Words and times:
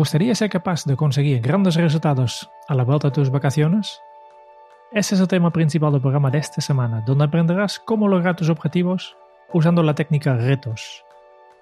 gustaría 0.00 0.34
ser 0.34 0.48
capaz 0.48 0.86
de 0.86 0.96
conseguir 0.96 1.42
grandes 1.42 1.74
resultados 1.74 2.50
a 2.68 2.74
la 2.74 2.84
vuelta 2.84 3.08
de 3.08 3.12
tus 3.12 3.28
vacaciones? 3.28 4.00
Ese 4.92 5.14
es 5.14 5.20
el 5.20 5.28
tema 5.28 5.50
principal 5.50 5.92
del 5.92 6.00
programa 6.00 6.30
de 6.30 6.38
esta 6.38 6.62
semana, 6.62 7.02
donde 7.06 7.24
aprenderás 7.24 7.78
cómo 7.78 8.08
lograr 8.08 8.34
tus 8.34 8.48
objetivos 8.48 9.14
usando 9.52 9.82
la 9.82 9.94
técnica 9.94 10.34
retos. 10.36 11.04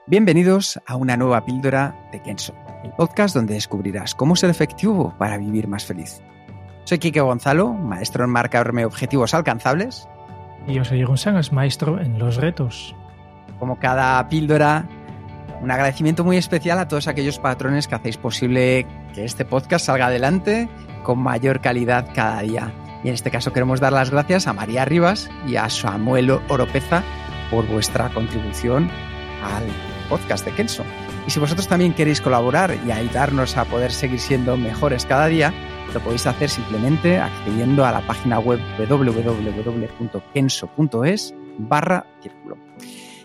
Bienvenidos 0.06 0.78
a 0.86 0.94
una 0.94 1.16
nueva 1.16 1.44
píldora 1.44 1.96
de 2.12 2.22
Kenso, 2.22 2.54
el 2.84 2.92
podcast 2.92 3.34
donde 3.34 3.54
descubrirás 3.54 4.14
cómo 4.14 4.36
ser 4.36 4.50
efectivo 4.50 5.12
para 5.18 5.36
vivir 5.36 5.66
más 5.66 5.84
feliz. 5.84 6.22
Soy 6.84 7.00
Kike 7.00 7.20
Gonzalo, 7.20 7.72
maestro 7.72 8.22
en 8.22 8.30
marcarme 8.30 8.84
objetivos 8.84 9.34
alcanzables. 9.34 10.08
Y 10.68 10.74
yo 10.74 10.84
soy 10.84 11.02
González, 11.02 11.50
maestro 11.50 12.00
en 12.00 12.20
los 12.20 12.36
retos. 12.36 12.94
Como 13.58 13.80
cada 13.80 14.28
píldora, 14.28 14.86
un 15.60 15.70
agradecimiento 15.70 16.24
muy 16.24 16.36
especial 16.36 16.78
a 16.78 16.88
todos 16.88 17.08
aquellos 17.08 17.38
patrones 17.38 17.88
que 17.88 17.94
hacéis 17.94 18.16
posible 18.16 18.86
que 19.14 19.24
este 19.24 19.44
podcast 19.44 19.86
salga 19.86 20.06
adelante 20.06 20.68
con 21.02 21.18
mayor 21.18 21.60
calidad 21.60 22.08
cada 22.14 22.40
día. 22.42 22.72
Y 23.04 23.08
en 23.08 23.14
este 23.14 23.30
caso 23.30 23.52
queremos 23.52 23.80
dar 23.80 23.92
las 23.92 24.10
gracias 24.10 24.46
a 24.46 24.52
María 24.52 24.84
Rivas 24.84 25.30
y 25.46 25.56
a 25.56 25.68
Samuel 25.68 26.30
Oropeza 26.48 27.02
por 27.50 27.66
vuestra 27.66 28.08
contribución 28.10 28.90
al 29.42 29.64
podcast 30.08 30.44
de 30.44 30.52
Kenso. 30.52 30.84
Y 31.26 31.30
si 31.30 31.40
vosotros 31.40 31.68
también 31.68 31.94
queréis 31.94 32.20
colaborar 32.20 32.76
y 32.86 32.90
ayudarnos 32.90 33.56
a 33.56 33.64
poder 33.64 33.92
seguir 33.92 34.20
siendo 34.20 34.56
mejores 34.56 35.06
cada 35.06 35.26
día, 35.26 35.52
lo 35.92 36.00
podéis 36.00 36.26
hacer 36.26 36.50
simplemente 36.50 37.18
accediendo 37.18 37.84
a 37.84 37.92
la 37.92 38.00
página 38.00 38.38
web 38.38 38.60
www.kenso.es 38.78 40.14
barra 41.58 42.06
círculo. 42.22 42.67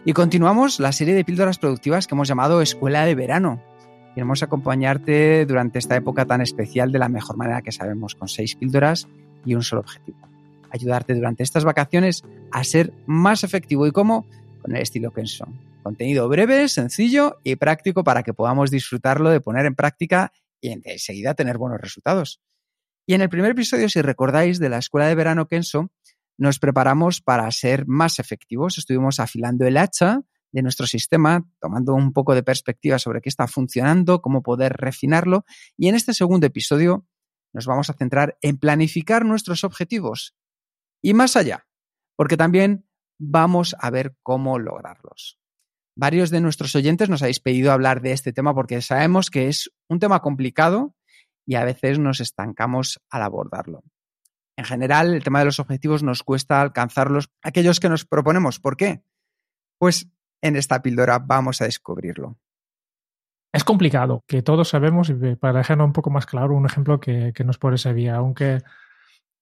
Y 0.05 0.11
continuamos 0.11 0.81
la 0.81 0.91
serie 0.91 1.13
de 1.13 1.23
píldoras 1.23 1.59
productivas 1.59 2.07
que 2.07 2.15
hemos 2.15 2.27
llamado 2.27 2.61
Escuela 2.61 3.05
de 3.05 3.15
Verano. 3.15 3.63
Queremos 4.13 4.43
acompañarte 4.43 5.45
durante 5.45 5.79
esta 5.79 5.95
época 5.95 6.25
tan 6.25 6.41
especial 6.41 6.91
de 6.91 6.99
la 6.99 7.07
mejor 7.07 7.37
manera 7.37 7.61
que 7.61 7.71
sabemos, 7.71 8.13
con 8.13 8.27
seis 8.27 8.57
píldoras 8.57 9.07
y 9.45 9.55
un 9.55 9.63
solo 9.63 9.79
objetivo. 9.79 10.17
Ayudarte 10.71 11.15
durante 11.15 11.43
estas 11.43 11.63
vacaciones 11.63 12.23
a 12.51 12.65
ser 12.65 12.91
más 13.05 13.45
efectivo. 13.45 13.87
¿Y 13.87 13.93
cómo? 13.93 14.25
Con 14.61 14.75
el 14.75 14.81
estilo 14.81 15.11
Kenso. 15.11 15.47
Contenido 15.83 16.27
breve, 16.27 16.67
sencillo 16.67 17.37
y 17.45 17.55
práctico 17.55 18.03
para 18.03 18.23
que 18.23 18.33
podamos 18.33 18.71
disfrutarlo 18.71 19.29
de 19.29 19.39
poner 19.39 19.65
en 19.65 19.75
práctica 19.75 20.33
y 20.59 20.71
enseguida 20.71 21.33
tener 21.33 21.57
buenos 21.57 21.79
resultados. 21.79 22.41
Y 23.05 23.13
en 23.13 23.21
el 23.21 23.29
primer 23.29 23.51
episodio, 23.51 23.87
si 23.87 24.01
recordáis, 24.01 24.59
de 24.59 24.67
la 24.67 24.79
Escuela 24.79 25.07
de 25.07 25.15
Verano 25.15 25.47
Kenso, 25.47 25.91
nos 26.37 26.59
preparamos 26.59 27.21
para 27.21 27.49
ser 27.51 27.85
más 27.87 28.19
efectivos. 28.19 28.77
Estuvimos 28.77 29.19
afilando 29.19 29.65
el 29.65 29.77
hacha 29.77 30.21
de 30.51 30.61
nuestro 30.61 30.85
sistema, 30.85 31.47
tomando 31.59 31.93
un 31.93 32.13
poco 32.13 32.35
de 32.35 32.43
perspectiva 32.43 32.99
sobre 32.99 33.21
qué 33.21 33.29
está 33.29 33.47
funcionando, 33.47 34.21
cómo 34.21 34.43
poder 34.43 34.73
refinarlo. 34.73 35.45
Y 35.77 35.87
en 35.87 35.95
este 35.95 36.13
segundo 36.13 36.45
episodio 36.45 37.07
nos 37.53 37.65
vamos 37.65 37.89
a 37.89 37.93
centrar 37.93 38.37
en 38.41 38.57
planificar 38.57 39.25
nuestros 39.25 39.63
objetivos. 39.63 40.35
Y 41.01 41.13
más 41.13 41.35
allá, 41.35 41.67
porque 42.15 42.37
también 42.37 42.87
vamos 43.19 43.75
a 43.79 43.89
ver 43.89 44.15
cómo 44.21 44.59
lograrlos. 44.59 45.39
Varios 45.95 46.29
de 46.29 46.41
nuestros 46.41 46.75
oyentes 46.75 47.09
nos 47.09 47.21
habéis 47.21 47.39
pedido 47.39 47.71
hablar 47.71 48.01
de 48.01 48.13
este 48.13 48.33
tema 48.33 48.55
porque 48.55 48.81
sabemos 48.81 49.29
que 49.29 49.47
es 49.47 49.71
un 49.87 49.99
tema 49.99 50.21
complicado 50.21 50.95
y 51.45 51.55
a 51.55 51.65
veces 51.65 51.99
nos 51.99 52.19
estancamos 52.19 52.99
al 53.09 53.21
abordarlo. 53.21 53.83
En 54.57 54.65
general, 54.65 55.13
el 55.13 55.23
tema 55.23 55.39
de 55.39 55.45
los 55.45 55.59
objetivos 55.59 56.03
nos 56.03 56.23
cuesta 56.23 56.61
alcanzarlos 56.61 57.29
aquellos 57.41 57.79
que 57.79 57.89
nos 57.89 58.05
proponemos. 58.05 58.59
¿Por 58.59 58.77
qué? 58.77 59.03
Pues 59.79 60.09
en 60.41 60.55
esta 60.55 60.81
píldora 60.81 61.19
vamos 61.19 61.61
a 61.61 61.65
descubrirlo. 61.65 62.37
Es 63.53 63.63
complicado, 63.63 64.23
que 64.27 64.41
todos 64.41 64.69
sabemos, 64.69 65.09
y 65.09 65.35
para 65.35 65.59
dejarlo 65.59 65.85
un 65.85 65.93
poco 65.93 66.09
más 66.09 66.25
claro, 66.25 66.55
un 66.55 66.65
ejemplo 66.65 66.99
que, 66.99 67.33
nos 67.45 67.59
puede 67.59 67.77
servir, 67.77 68.09
aunque 68.09 68.59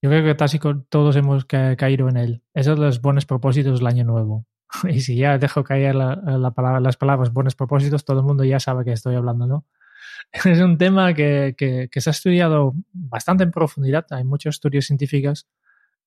yo 0.02 0.10
creo 0.10 0.24
que 0.24 0.36
casi 0.36 0.60
todos 0.90 1.16
hemos 1.16 1.46
caído 1.46 2.10
en 2.10 2.18
él. 2.18 2.44
Esos 2.54 2.76
son 2.76 2.86
los 2.86 3.02
buenos 3.02 3.26
propósitos 3.26 3.80
del 3.80 3.88
año 3.88 4.04
nuevo. 4.04 4.46
Y 4.90 5.02
si 5.02 5.18
ya 5.18 5.38
dejo 5.38 5.64
caer 5.64 5.96
la 5.96 6.52
palabra, 6.52 6.80
las 6.80 6.98
palabras 6.98 7.34
buenos 7.34 7.56
propósitos, 7.56 8.06
todo 8.06 8.20
el 8.20 8.26
mundo 8.26 8.44
ya 8.44 8.60
sabe 8.60 8.86
que 8.86 8.94
estoy 8.94 9.16
hablando, 9.16 9.48
¿no? 9.48 9.66
es 10.32 10.60
un 10.60 10.78
tema 10.78 11.14
que, 11.14 11.90
se 11.94 12.10
ha 12.10 12.12
estudiado 12.12 12.74
bastante 12.92 13.44
en 13.44 13.52
profundidad. 13.52 14.06
Hay 14.12 14.24
muchos 14.24 14.56
estudios 14.56 14.86
científicos 14.86 15.48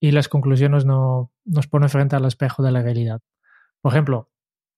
y 0.00 0.10
las 0.10 0.28
conclusiones 0.28 0.84
no 0.84 1.32
nos 1.44 1.66
ponen 1.66 1.88
frente 1.88 2.16
al 2.16 2.24
espejo 2.24 2.62
de 2.62 2.72
la 2.72 2.82
realidad. 2.82 3.22
Por 3.80 3.92
ejemplo, 3.92 4.30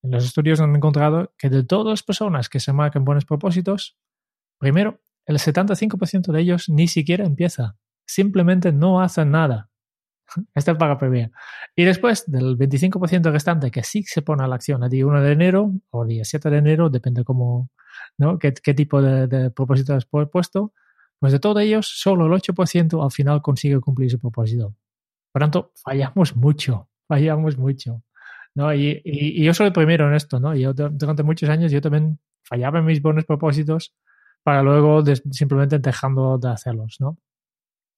en 0.03 0.11
los 0.11 0.25
estudios 0.25 0.61
han 0.61 0.75
encontrado 0.75 1.33
que 1.39 1.49
de 1.49 1.65
todas 1.65 1.87
las 1.87 2.03
personas 2.03 2.49
que 2.49 2.61
se 2.61 2.73
marcan 2.73 3.05
buenos 3.05 3.25
propósitos, 3.25 3.97
primero, 4.59 5.01
el 5.25 5.39
75% 5.39 6.33
de 6.33 6.41
ellos 6.41 6.69
ni 6.69 6.87
siquiera 6.89 7.25
empieza. 7.25 7.77
Simplemente 8.07 8.73
no 8.73 9.01
hacen 9.01 9.33
nada. 9.33 9.71
Este 10.55 10.73
es 10.73 10.77
para 10.77 10.99
primero. 10.99 11.31
Y 11.75 11.85
después 11.85 12.25
del 12.31 12.57
25% 12.57 13.31
restante 13.31 13.71
que 13.71 13.83
sí 13.83 14.03
se 14.03 14.23
pone 14.23 14.45
a 14.45 14.49
la 14.49 14.57
acción 14.57 14.83
el 14.83 14.91
día 14.91 15.07
1 15.07 15.23
de 15.23 15.33
enero 15.33 15.73
o 15.91 16.05
día 16.05 16.25
7 16.25 16.51
de 16.51 16.59
enero, 16.59 16.91
depende 16.91 17.25
cómo, 17.25 17.71
¿no? 18.19 18.39
¿Qué, 18.39 18.53
tipo 18.53 19.03
de, 19.03 19.27
de 19.27 19.51
propósito 19.51 19.95
has 19.95 20.07
puesto? 20.07 20.73
Pues 21.19 21.33
de 21.33 21.39
todos 21.39 21.63
ellos, 21.63 21.87
solo 21.87 22.27
el 22.27 22.33
8% 22.33 23.03
al 23.03 23.11
final 23.11 23.43
consigue 23.43 23.81
cumplir 23.81 24.11
su 24.11 24.19
propósito. 24.19 24.75
Por 25.33 25.41
tanto, 25.41 25.73
fallamos 25.75 26.37
mucho, 26.37 26.89
fallamos 27.09 27.57
mucho. 27.59 28.03
¿no? 28.57 28.73
Y, 28.75 29.03
y, 29.05 29.45
yo 29.45 29.53
soy 29.55 29.67
el 29.67 29.73
primero 29.73 30.09
en 30.09 30.15
esto, 30.15 30.41
¿no? 30.41 30.57
Yo 30.57 30.73
durante 30.73 31.23
muchos 31.23 31.49
años 31.51 31.71
yo 31.71 31.81
también 31.83 32.19
fallaba 32.43 32.79
en 32.79 32.87
mis 32.87 33.03
buenos 33.03 33.27
propósitos 33.27 33.95
para 34.43 34.63
luego 34.63 35.05
simplemente 35.31 35.79
dejando 35.79 36.39
de 36.39 36.49
hacerlos, 36.49 36.97
¿no? 36.99 37.19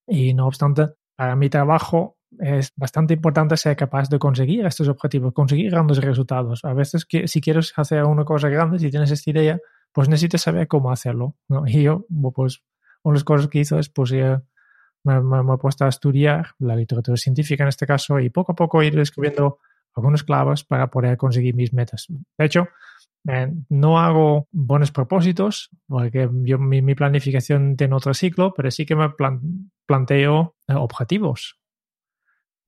Y 0.07 0.35
no 0.35 0.49
obstante, 0.49 0.89
para 1.15 1.37
mi 1.37 1.49
trabajo 1.49 2.18
es 2.39 2.73
bastante 2.77 3.15
importante 3.15 3.57
ser 3.57 3.77
capaz 3.77 4.09
de 4.09 4.19
conseguir 4.19 4.67
estos 4.67 4.89
objetivos, 4.89 5.33
conseguir 5.33 5.71
grandes 5.71 5.99
resultados. 5.99 6.65
A 6.65 6.75
veces, 6.75 7.05
que, 7.05 7.27
si 7.29 7.41
quieres 7.41 7.73
hacer 7.77 8.05
una 8.05 8.25
cosa 8.25 8.49
grande, 8.49 8.79
si 8.79 8.91
tienes 8.91 9.11
esta 9.11 9.31
idea, 9.31 9.59
pues 9.93 10.09
necesitas 10.09 10.43
saber 10.43 10.69
cómo 10.69 10.91
hacerlo. 10.91 11.37
Y 11.67 11.83
yo, 11.83 12.07
pues, 12.35 12.63
una 13.03 13.15
de 13.15 13.17
las 13.17 13.25
cosas 13.25 13.49
que 13.49 13.61
hice 13.61 13.79
es, 13.79 13.89
pues, 13.89 14.13
me, 14.13 15.15
he 15.15 15.59
puesto 15.59 15.85
a 15.85 15.89
estudiar 15.89 16.49
la 16.59 16.77
literatura 16.77 17.17
científica 17.17 17.65
en 17.65 17.69
este 17.69 17.87
caso 17.87 18.21
y 18.21 18.31
poco 18.31 18.53
a 18.53 18.57
poco 18.57 18.83
ir 18.83 18.95
descubriendo 18.95 19.59
algunas 19.95 20.23
claves 20.23 20.65
para 20.65 20.89
poder 20.89 21.17
conseguir 21.17 21.55
mis 21.55 21.73
metas. 21.73 22.07
De 22.09 22.45
hecho, 22.45 22.69
eh, 23.27 23.53
no 23.69 23.99
hago 23.99 24.49
buenos 24.53 24.93
propósitos, 24.93 25.71
porque 25.87 26.29
yo 26.45 26.59
mi, 26.59 26.95
planificación 26.95 27.77
tiene 27.77 27.95
otro 27.95 28.15
ciclo, 28.15 28.53
pero 28.55 28.71
sí 28.71 28.87
que 28.87 28.97
me 28.97 29.11
planteo 29.87 30.57
eh, 30.69 30.75
objetivos. 30.75 31.58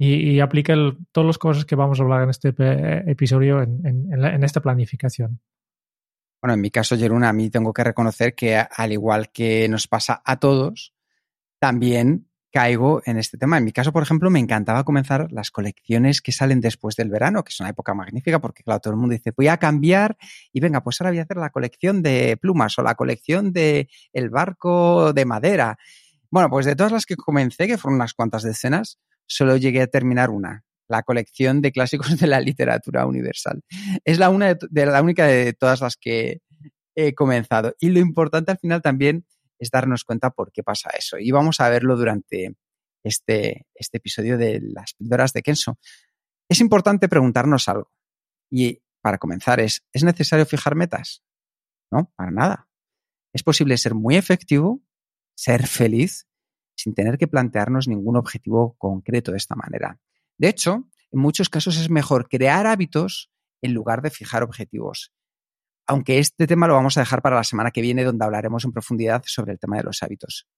Y, 0.02 0.30
y 0.30 0.40
aplique 0.40 0.74
todas 1.12 1.26
las 1.26 1.36
cosas 1.36 1.66
que 1.66 1.76
vamos 1.76 2.00
a 2.00 2.04
hablar 2.04 2.22
en 2.22 2.30
este 2.30 2.54
episodio 3.10 3.60
en, 3.60 3.84
en 3.84 4.44
esta 4.44 4.62
planificación. 4.62 5.42
Bueno, 6.40 6.54
en 6.54 6.60
mi 6.62 6.70
caso, 6.70 6.96
Jeruna, 6.96 7.28
a 7.28 7.32
mí 7.34 7.50
tengo 7.50 7.70
que 7.74 7.84
reconocer 7.84 8.34
que 8.34 8.56
al 8.56 8.92
igual 8.92 9.30
que 9.30 9.68
nos 9.68 9.86
pasa 9.88 10.22
a 10.24 10.38
todos, 10.38 10.94
también 11.58 12.30
caigo 12.50 13.02
en 13.04 13.18
este 13.18 13.36
tema. 13.36 13.58
En 13.58 13.64
mi 13.64 13.72
caso, 13.72 13.92
por 13.92 14.02
ejemplo, 14.02 14.30
me 14.30 14.38
encantaba 14.38 14.84
comenzar 14.84 15.30
las 15.32 15.50
colecciones 15.50 16.22
que 16.22 16.32
salen 16.32 16.62
después 16.62 16.96
del 16.96 17.10
verano, 17.10 17.44
que 17.44 17.50
es 17.50 17.60
una 17.60 17.68
época 17.68 17.92
magnífica 17.92 18.40
porque, 18.40 18.62
claro, 18.62 18.80
todo 18.80 18.94
el 18.94 18.98
mundo 18.98 19.12
dice, 19.12 19.34
voy 19.36 19.48
a 19.48 19.58
cambiar 19.58 20.16
y 20.50 20.60
venga, 20.60 20.82
pues 20.82 20.98
ahora 21.02 21.10
voy 21.10 21.18
a 21.18 21.24
hacer 21.24 21.36
la 21.36 21.50
colección 21.50 22.02
de 22.02 22.38
plumas 22.40 22.78
o 22.78 22.82
la 22.82 22.94
colección 22.94 23.52
de 23.52 23.90
el 24.14 24.30
barco 24.30 25.12
de 25.12 25.26
madera. 25.26 25.78
Bueno, 26.30 26.48
pues 26.48 26.64
de 26.64 26.74
todas 26.74 26.90
las 26.90 27.04
que 27.04 27.16
comencé, 27.16 27.66
que 27.66 27.76
fueron 27.76 27.96
unas 27.96 28.14
cuantas 28.14 28.42
decenas, 28.42 28.98
solo 29.30 29.56
llegué 29.56 29.82
a 29.82 29.86
terminar 29.86 30.30
una, 30.30 30.64
la 30.88 31.02
colección 31.04 31.62
de 31.62 31.72
clásicos 31.72 32.18
de 32.18 32.26
la 32.26 32.40
literatura 32.40 33.06
universal. 33.06 33.62
Es 34.04 34.18
la, 34.18 34.28
una 34.28 34.54
de, 34.54 34.86
la 34.86 35.00
única 35.00 35.26
de 35.26 35.52
todas 35.52 35.80
las 35.80 35.96
que 35.96 36.40
he 36.96 37.14
comenzado. 37.14 37.74
Y 37.78 37.90
lo 37.90 38.00
importante 38.00 38.50
al 38.50 38.58
final 38.58 38.82
también 38.82 39.24
es 39.58 39.70
darnos 39.70 40.04
cuenta 40.04 40.30
por 40.30 40.52
qué 40.52 40.62
pasa 40.62 40.90
eso. 40.98 41.16
Y 41.18 41.30
vamos 41.30 41.60
a 41.60 41.68
verlo 41.68 41.96
durante 41.96 42.56
este, 43.04 43.66
este 43.74 43.98
episodio 43.98 44.36
de 44.36 44.60
las 44.60 44.94
píldoras 44.94 45.32
de 45.32 45.42
Kenso. 45.42 45.78
Es 46.48 46.60
importante 46.60 47.08
preguntarnos 47.08 47.68
algo. 47.68 47.92
Y 48.50 48.82
para 49.00 49.18
comenzar 49.18 49.60
es, 49.60 49.86
¿es 49.92 50.02
necesario 50.02 50.44
fijar 50.44 50.74
metas? 50.74 51.22
No, 51.92 52.12
para 52.16 52.32
nada. 52.32 52.68
Es 53.32 53.44
posible 53.44 53.76
ser 53.78 53.94
muy 53.94 54.16
efectivo, 54.16 54.82
ser 55.36 55.68
feliz, 55.68 56.26
sin 56.80 56.94
tener 56.94 57.18
que 57.18 57.28
plantearnos 57.28 57.88
ningún 57.88 58.16
objetivo 58.16 58.74
concreto 58.78 59.32
de 59.32 59.36
esta 59.36 59.54
manera. 59.54 59.98
De 60.38 60.48
hecho, 60.48 60.88
en 61.12 61.20
muchos 61.20 61.50
casos 61.50 61.76
es 61.76 61.90
mejor 61.90 62.28
crear 62.28 62.66
hábitos 62.66 63.30
en 63.60 63.74
lugar 63.74 64.00
de 64.00 64.10
fijar 64.10 64.42
objetivos. 64.42 65.12
Aunque 65.86 66.18
este 66.18 66.46
tema 66.46 66.68
lo 66.68 66.74
vamos 66.74 66.96
a 66.96 67.00
dejar 67.00 67.20
para 67.20 67.36
la 67.36 67.44
semana 67.44 67.70
que 67.70 67.82
viene, 67.82 68.04
donde 68.04 68.24
hablaremos 68.24 68.64
en 68.64 68.72
profundidad 68.72 69.22
sobre 69.26 69.52
el 69.52 69.58
tema 69.58 69.76
de 69.76 69.82
los 69.82 70.02
hábitos. 70.02 70.48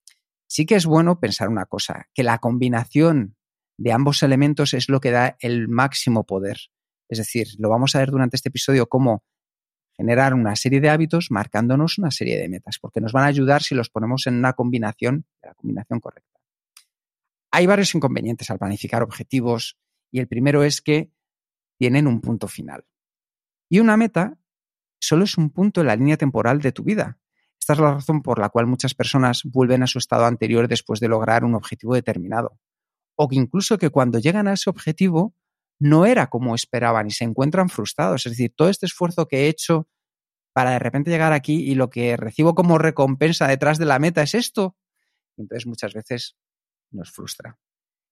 Sí 0.47 0.65
que 0.65 0.77
es 0.77 0.87
bueno 0.87 1.19
pensar 1.19 1.49
una 1.49 1.65
cosa, 1.65 2.07
que 2.15 2.23
la 2.23 2.39
combinación 2.39 3.37
de 3.77 3.93
ambos 3.93 4.23
elementos 4.23 4.75
es 4.75 4.89
lo 4.89 5.01
que 5.01 5.11
da 5.11 5.37
el 5.41 5.69
máximo 5.69 6.25
poder. 6.25 6.59
Es 7.09 7.19
decir, 7.19 7.49
lo 7.59 7.69
vamos 7.69 7.97
a 7.97 7.99
ver 7.99 8.11
durante 8.11 8.37
este 8.37 8.51
episodio 8.51 8.89
cómo 8.89 9.25
generar 9.97 10.35
una 10.35 10.57
serie 10.57 10.81
de 10.81 10.91
hábitos 10.91 11.31
marcándonos 11.31 11.99
una 11.99 12.11
serie 12.11 12.39
de 12.39 12.49
metas, 12.49 12.79
porque 12.81 13.01
nos 13.01 13.13
van 13.13 13.25
a 13.25 13.29
ayudar 13.29 13.63
si 13.63 13.75
los 13.75 13.91
ponemos 13.91 14.27
en 14.27 14.35
una 14.35 14.53
combinación, 14.55 15.27
la 15.43 15.55
combinación 15.55 16.01
correcta. 16.01 16.41
Hay 17.51 17.67
varios 17.67 17.95
inconvenientes 17.95 18.51
al 18.51 18.59
planificar 18.59 19.03
objetivos 19.03 19.77
y 20.11 20.21
el 20.21 20.29
primero 20.29 20.63
es 20.63 20.81
que 20.81 21.11
tienen 21.79 22.07
un 22.07 22.21
punto 22.21 22.49
final. 22.49 22.85
Y 23.69 23.81
una 23.81 23.97
meta 23.97 24.39
solo 25.01 25.25
es 25.25 25.37
un 25.37 25.51
punto 25.51 25.81
en 25.81 25.89
la 25.89 25.97
línea 25.97 26.17
temporal 26.17 26.61
de 26.61 26.73
tu 26.73 26.85
vida. 26.85 27.19
Esta 27.59 27.75
es 27.75 27.79
la 27.79 27.95
razón 27.95 28.23
por 28.23 28.39
la 28.39 28.49
cual 28.49 28.67
muchas 28.67 28.95
personas 28.95 29.43
vuelven 29.45 29.83
a 29.83 29.87
su 29.87 29.99
estado 29.99 30.25
anterior 30.25 30.69
después 30.69 31.01
de 31.01 31.09
lograr 31.09 31.45
un 31.45 31.55
objetivo 31.55 31.95
determinado. 31.95 32.59
O 33.15 33.29
que 33.29 33.37
incluso 33.37 33.79
que 33.79 33.91
cuando 33.91 34.19
llegan 34.19 34.49
a 34.49 34.55
ese 34.55 34.71
objetivo 34.71 35.35
no 35.83 36.07
era 36.07 36.29
como 36.31 36.55
esperaban 36.55 37.09
y 37.09 37.11
se 37.11 37.25
encuentran 37.25 37.69
frustrados. 37.69 38.25
Es 38.27 38.33
decir, 38.33 38.55
todo 38.55 38.69
este 38.69 38.87
esfuerzo 38.87 39.27
que 39.27 39.45
he 39.45 39.49
hecho 39.49 39.89
para 40.53 40.71
de 40.71 40.79
repente 40.79 41.11
llegar 41.11 41.33
aquí 41.33 41.61
y 41.69 41.75
lo 41.75 41.91
que 41.91 42.17
recibo 42.17 42.55
como 42.55 42.79
recompensa 42.79 43.49
detrás 43.49 43.79
de 43.79 43.87
la 43.87 43.99
meta 43.99 44.23
es 44.23 44.35
esto. 44.35 44.77
entonces 45.37 45.67
muchas 45.67 45.93
veces 45.93 46.37
nos 46.93 47.11
frustra. 47.11 47.59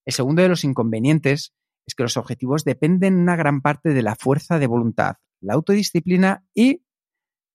El 0.05 0.13
segundo 0.13 0.41
de 0.41 0.49
los 0.49 0.65
inconvenientes 0.65 1.53
es 1.85 1.95
que 1.95 2.03
los 2.03 2.17
objetivos 2.17 2.65
dependen 2.65 3.15
una 3.15 3.37
gran 3.37 3.61
parte 3.61 3.89
de 3.89 4.01
la 4.01 4.15
fuerza 4.15 4.59
de 4.59 4.67
voluntad, 4.67 5.15
la 5.39 5.53
autodisciplina 5.53 6.43
y 6.53 6.83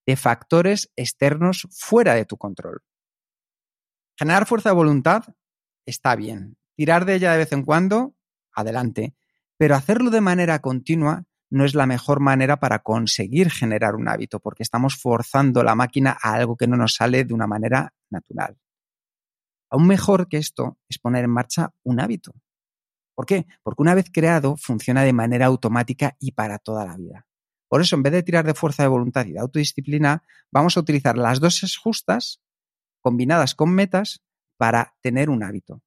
de 0.07 0.15
factores 0.15 0.91
externos 0.95 1.67
fuera 1.69 2.15
de 2.15 2.25
tu 2.25 2.37
control. 2.37 2.81
Generar 4.17 4.47
fuerza 4.47 4.69
de 4.69 4.75
voluntad 4.75 5.25
está 5.85 6.15
bien. 6.15 6.57
Tirar 6.75 7.05
de 7.05 7.15
ella 7.15 7.33
de 7.33 7.37
vez 7.37 7.51
en 7.51 7.63
cuando, 7.63 8.15
adelante. 8.51 9.13
Pero 9.57 9.75
hacerlo 9.75 10.11
de 10.11 10.21
manera 10.21 10.59
continua 10.59 11.23
no 11.49 11.65
es 11.65 11.73
la 11.73 11.85
mejor 11.85 12.19
manera 12.19 12.59
para 12.59 12.79
conseguir 12.79 13.49
generar 13.49 13.95
un 13.95 14.07
hábito, 14.07 14.39
porque 14.39 14.63
estamos 14.63 14.95
forzando 14.97 15.63
la 15.63 15.75
máquina 15.75 16.17
a 16.21 16.33
algo 16.33 16.55
que 16.57 16.67
no 16.67 16.77
nos 16.77 16.95
sale 16.95 17.23
de 17.23 17.33
una 17.33 17.47
manera 17.47 17.93
natural. 18.09 18.57
Aún 19.69 19.87
mejor 19.87 20.27
que 20.27 20.37
esto 20.37 20.77
es 20.87 20.99
poner 20.99 21.23
en 21.25 21.31
marcha 21.31 21.73
un 21.83 21.99
hábito. 21.99 22.33
¿Por 23.15 23.25
qué? 23.25 23.47
Porque 23.63 23.81
una 23.81 23.95
vez 23.95 24.11
creado 24.11 24.55
funciona 24.57 25.03
de 25.03 25.13
manera 25.13 25.47
automática 25.47 26.15
y 26.19 26.33
para 26.33 26.59
toda 26.59 26.85
la 26.85 26.95
vida. 26.95 27.25
Por 27.67 27.81
eso, 27.81 27.95
en 27.95 28.03
vez 28.03 28.13
de 28.13 28.23
tirar 28.23 28.45
de 28.45 28.53
fuerza 28.53 28.83
de 28.83 28.89
voluntad 28.89 29.25
y 29.25 29.33
de 29.33 29.39
autodisciplina, 29.39 30.23
vamos 30.51 30.77
a 30.77 30.81
utilizar 30.81 31.17
las 31.17 31.39
dosis 31.39 31.77
justas 31.77 32.41
combinadas 33.01 33.55
con 33.55 33.73
metas 33.73 34.21
para 34.57 34.95
tener 35.01 35.29
un 35.29 35.43
hábito 35.43 35.81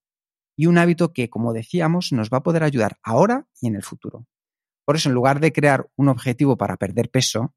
y 0.60 0.66
un 0.66 0.76
hábito 0.76 1.14
que, 1.14 1.30
como 1.30 1.54
decíamos, 1.54 2.12
nos 2.12 2.28
va 2.28 2.36
a 2.36 2.42
poder 2.42 2.64
ayudar 2.64 2.98
ahora 3.02 3.46
y 3.62 3.68
en 3.68 3.76
el 3.76 3.82
futuro. 3.82 4.26
Por 4.84 4.96
eso, 4.96 5.08
en 5.08 5.14
lugar 5.14 5.40
de 5.40 5.54
crear 5.54 5.88
un 5.96 6.10
objetivo 6.10 6.58
para 6.58 6.76
perder 6.76 7.10
peso, 7.10 7.54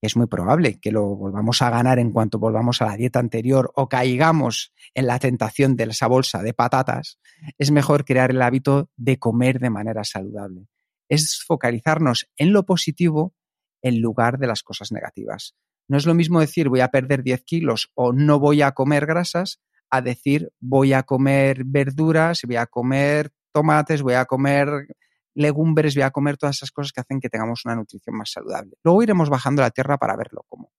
es 0.00 0.16
muy 0.16 0.26
probable 0.26 0.80
que 0.80 0.90
lo 0.90 1.04
volvamos 1.04 1.60
a 1.60 1.68
ganar 1.68 1.98
en 1.98 2.12
cuanto 2.12 2.38
volvamos 2.38 2.80
a 2.80 2.86
la 2.86 2.96
dieta 2.96 3.18
anterior 3.18 3.70
o 3.74 3.90
caigamos 3.90 4.72
en 4.94 5.06
la 5.06 5.18
tentación 5.18 5.76
de 5.76 5.84
esa 5.84 6.06
bolsa 6.06 6.42
de 6.42 6.54
patatas, 6.54 7.18
es 7.58 7.70
mejor 7.70 8.06
crear 8.06 8.30
el 8.30 8.40
hábito 8.40 8.88
de 8.96 9.18
comer 9.18 9.60
de 9.60 9.68
manera 9.68 10.02
saludable. 10.02 10.66
Es 11.10 11.44
focalizarnos 11.46 12.30
en 12.38 12.54
lo 12.54 12.64
positivo 12.64 13.34
en 13.82 14.00
lugar 14.00 14.38
de 14.38 14.46
las 14.46 14.62
cosas 14.62 14.92
negativas. 14.92 15.56
No 15.88 15.98
es 15.98 16.06
lo 16.06 16.14
mismo 16.14 16.40
decir 16.40 16.70
voy 16.70 16.80
a 16.80 16.88
perder 16.88 17.22
10 17.22 17.42
kilos 17.44 17.90
o 17.92 18.14
no 18.14 18.38
voy 18.38 18.62
a 18.62 18.72
comer 18.72 19.04
grasas 19.04 19.60
a 19.96 20.02
decir 20.02 20.50
voy 20.60 20.92
a 20.92 21.02
comer 21.02 21.64
verduras, 21.64 22.42
voy 22.46 22.56
a 22.56 22.66
comer 22.66 23.32
tomates, 23.52 24.02
voy 24.02 24.14
a 24.14 24.24
comer 24.24 24.88
legumbres, 25.34 25.94
voy 25.94 26.02
a 26.02 26.10
comer 26.10 26.36
todas 26.36 26.56
esas 26.56 26.70
cosas 26.70 26.92
que 26.92 27.00
hacen 27.00 27.20
que 27.20 27.28
tengamos 27.28 27.64
una 27.64 27.74
nutrición 27.74 28.16
más 28.16 28.30
saludable. 28.30 28.76
Luego 28.84 29.02
iremos 29.02 29.30
bajando 29.30 29.62
la 29.62 29.70
tierra 29.70 29.98
para 29.98 30.16
verlo 30.16 30.44
cómo. 30.48 30.72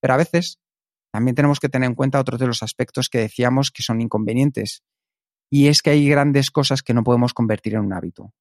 Pero 0.00 0.14
a 0.14 0.16
veces 0.16 0.58
también 1.12 1.34
tenemos 1.34 1.60
que 1.60 1.68
tener 1.68 1.88
en 1.88 1.94
cuenta 1.94 2.20
otros 2.20 2.38
de 2.38 2.46
los 2.46 2.62
aspectos 2.62 3.08
que 3.08 3.18
decíamos 3.18 3.70
que 3.70 3.82
son 3.82 4.00
inconvenientes. 4.00 4.82
Y 5.50 5.68
es 5.68 5.82
que 5.82 5.90
hay 5.90 6.08
grandes 6.08 6.50
cosas 6.50 6.82
que 6.82 6.94
no 6.94 7.02
podemos 7.02 7.32
convertir 7.34 7.74
en 7.74 7.80
un 7.80 7.92
hábito. 7.92 8.34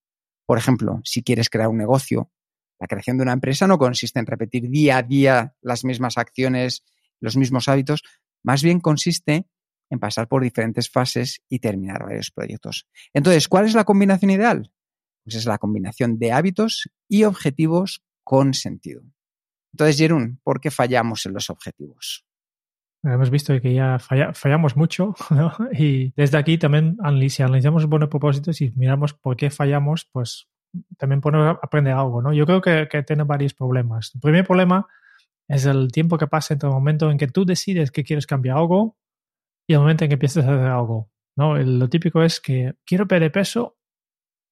Por 0.46 0.58
ejemplo, 0.58 1.02
si 1.04 1.24
quieres 1.24 1.50
crear 1.50 1.70
un 1.70 1.78
negocio, 1.78 2.32
la 2.80 2.88
creación 2.88 3.18
de 3.18 3.24
una 3.24 3.34
empresa 3.34 3.68
no 3.68 3.78
consiste 3.78 4.20
en 4.20 4.26
repetir 4.26 4.70
día 4.70 4.98
a 4.98 5.04
día 5.04 5.56
las 5.62 5.84
mismas 5.84 6.18
acciones, 6.18 6.84
los 7.20 7.36
mismos 7.36 7.68
hábitos, 7.68 8.04
más 8.44 8.62
bien 8.62 8.80
consiste 8.80 9.48
en 9.90 10.00
pasar 10.00 10.28
por 10.28 10.44
diferentes 10.44 10.90
fases 10.90 11.42
y 11.50 11.60
terminar 11.60 12.04
varios 12.04 12.32
proyectos. 12.32 12.88
Entonces, 13.14 13.48
¿cuál 13.48 13.66
es 13.66 13.74
la 13.74 13.84
combinación 13.84 14.32
ideal? 14.32 14.72
Pues 15.24 15.36
es 15.36 15.46
la 15.46 15.58
combinación 15.58 16.20
de 16.20 16.32
hábitos 16.32 16.90
y 17.08 17.24
objetivos 17.24 18.04
con 18.24 18.54
sentido. 18.54 19.04
Entonces, 19.74 19.98
Jerún, 19.98 20.40
¿por 20.44 20.60
qué 20.60 20.72
fallamos 20.72 21.26
en 21.26 21.34
los 21.34 21.50
objetivos? 21.50 22.26
Hemos 23.04 23.30
visto 23.30 23.60
que 23.62 23.74
ya 23.74 24.00
fallamos 24.00 24.76
mucho 24.76 25.16
¿no? 25.30 25.54
y 25.72 26.12
desde 26.16 26.38
aquí 26.38 26.58
también 26.58 26.98
si 27.30 27.44
analizamos 27.44 27.86
buenos 27.86 28.10
propósitos 28.10 28.60
y 28.62 28.72
miramos 28.72 29.14
por 29.14 29.38
qué 29.38 29.50
fallamos, 29.50 30.10
pues 30.12 30.48
también 30.98 31.22
podemos 31.22 31.58
aprender 31.62 31.94
algo. 31.94 32.22
¿no? 32.22 32.34
Yo 32.34 32.46
creo 32.46 32.62
que, 32.62 32.88
que 32.90 33.04
tiene 33.04 33.24
varios 33.24 33.54
problemas. 33.54 34.12
El 34.16 34.22
primer 34.22 34.46
problema 34.46 34.88
es 35.48 35.66
el 35.66 35.92
tiempo 35.92 36.18
que 36.18 36.28
pasa 36.28 36.54
entre 36.54 36.68
el 36.68 36.74
momento 36.74 37.10
en 37.10 37.18
que 37.18 37.28
tú 37.28 37.46
decides 37.46 37.92
que 37.92 38.04
quieres 38.04 38.28
cambiar 38.28 38.58
algo 38.58 38.98
y 39.68 39.74
el 39.74 39.80
momento 39.80 40.06
en 40.06 40.10
que 40.10 40.14
empiezas 40.14 40.46
a 40.46 40.54
hacer 40.54 40.68
algo. 40.68 41.12
¿no? 41.36 41.58
Lo 41.58 41.90
típico 41.90 42.24
es 42.24 42.40
que 42.40 42.76
quiero 42.86 43.08
perder 43.08 43.32
peso, 43.32 43.78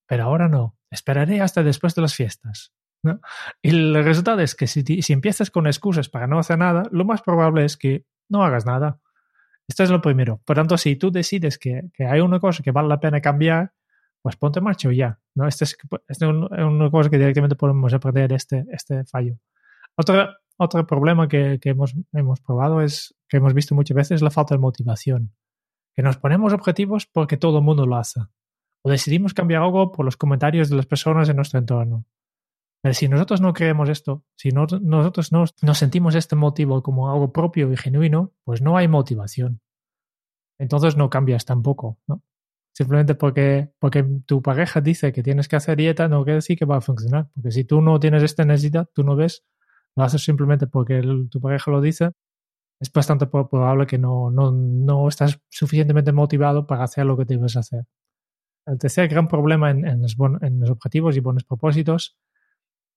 pero 0.06 0.26
ahora 0.26 0.48
no. 0.48 0.78
Esperaré 0.92 1.42
hasta 1.42 1.64
después 1.64 1.96
de 1.96 2.02
las 2.02 2.14
fiestas. 2.14 2.74
¿no? 3.02 3.22
Y 3.62 3.70
el 3.70 4.04
resultado 4.04 4.42
es 4.42 4.56
que 4.56 4.68
si, 4.68 4.84
si 4.84 5.14
empiezas 5.14 5.50
con 5.50 5.68
excusas 5.68 6.10
para 6.10 6.28
no 6.28 6.38
hacer 6.38 6.58
nada, 6.58 6.84
lo 6.92 7.06
más 7.06 7.22
probable 7.22 7.66
es 7.66 7.78
que 7.78 8.06
no 8.30 8.44
hagas 8.44 8.66
nada. 8.66 9.00
Esto 9.68 9.84
es 9.84 9.90
lo 9.90 10.02
primero. 10.02 10.42
Por 10.46 10.58
tanto, 10.58 10.78
si 10.78 10.96
tú 10.96 11.12
decides 11.12 11.58
que, 11.58 11.90
que 11.94 12.06
hay 12.06 12.20
una 12.20 12.40
cosa 12.40 12.62
que 12.62 12.72
vale 12.72 12.88
la 12.88 13.00
pena 13.00 13.22
cambiar, 13.22 13.74
pues 14.22 14.36
ponte 14.36 14.60
en 14.60 14.66
marcha 14.66 14.92
ya. 14.92 15.20
¿no? 15.36 15.48
Este 15.48 15.64
es, 15.66 15.78
este 16.08 16.26
es 16.26 16.32
una 16.32 16.90
cosa 16.92 17.10
que 17.10 17.18
directamente 17.18 17.56
podemos 17.56 17.94
aprender 17.94 18.34
este, 18.34 18.66
este 18.72 19.06
fallo. 19.06 19.38
Otra, 19.96 20.38
otro 20.58 20.86
problema 20.86 21.28
que, 21.28 21.60
que 21.62 21.70
hemos, 21.70 21.96
hemos, 22.14 22.42
probado 22.42 22.82
es, 22.82 23.16
que 23.36 23.40
hemos 23.40 23.54
visto 23.54 23.76
muchas 23.76 23.96
veces, 23.96 24.22
la 24.22 24.32
falta 24.32 24.56
de 24.56 24.60
motivación. 24.60 25.34
Que 25.94 26.02
nos 26.02 26.16
ponemos 26.16 26.54
objetivos 26.54 27.06
porque 27.06 27.36
todo 27.36 27.58
el 27.58 27.66
mundo 27.66 27.86
lo 27.86 27.98
hace. 27.98 28.22
O 28.82 28.90
decidimos 28.90 29.34
cambiar 29.34 29.62
algo 29.62 29.92
por 29.92 30.06
los 30.06 30.16
comentarios 30.16 30.70
de 30.70 30.78
las 30.78 30.86
personas 30.86 31.28
en 31.28 31.36
nuestro 31.36 31.60
entorno. 31.60 32.06
Pero 32.82 32.94
si 32.94 33.10
nosotros 33.10 33.42
no 33.42 33.52
creemos 33.52 33.90
esto, 33.90 34.24
si 34.38 34.52
no, 34.52 34.68
nosotros 34.80 35.34
no 35.34 35.44
nos 35.62 35.78
sentimos 35.78 36.16
este 36.16 36.38
motivo 36.38 36.82
como 36.82 37.12
algo 37.12 37.34
propio 37.34 37.70
y 37.74 37.76
genuino, 37.76 38.32
pues 38.46 38.62
no 38.62 38.78
hay 38.78 38.88
motivación. 38.88 39.60
Entonces 40.58 40.96
no 40.96 41.10
cambias 41.10 41.44
tampoco, 41.44 42.00
¿no? 42.08 42.24
Simplemente 42.74 43.16
porque, 43.16 43.70
porque 43.80 44.06
tu 44.26 44.42
pareja 44.42 44.80
dice 44.80 45.12
que 45.12 45.24
tienes 45.24 45.50
que 45.50 45.58
hacer 45.58 45.78
dieta, 45.78 46.08
no 46.08 46.24
quiere 46.24 46.36
decir 46.36 46.58
que 46.58 46.64
va 46.64 46.78
a 46.78 46.82
funcionar. 46.82 47.30
Porque 47.34 47.52
si 47.52 47.66
tú 47.66 47.82
no 47.82 48.00
tienes 48.00 48.24
esta 48.24 48.46
necesidad, 48.46 48.90
tú 48.94 49.04
no 49.04 49.18
ves 49.18 49.44
lo 49.96 50.04
haces 50.04 50.24
simplemente 50.24 50.68
porque 50.68 51.02
tu 51.30 51.40
pareja 51.40 51.72
lo 51.72 51.82
dice, 51.82 52.12
es 52.80 52.92
bastante 52.92 53.28
probable 53.28 53.88
que 53.88 53.98
no, 53.98 54.30
no, 54.32 54.52
no, 54.52 55.08
estás 55.08 55.40
suficientemente 55.50 56.12
motivado 56.12 56.68
para 56.68 56.84
hacer 56.84 57.06
lo 57.06 57.18
que 57.18 57.26
debes 57.26 57.56
hacer. 57.56 57.86
El 58.66 58.78
tercer 58.78 59.08
gran 59.08 59.28
problema 59.28 59.72
en, 59.72 59.86
en, 59.86 60.02
los, 60.02 60.16
en 60.42 60.60
los, 60.60 60.70
objetivos 60.70 61.16
y 61.16 61.20
buenos 61.20 61.44
propósitos 61.44 62.18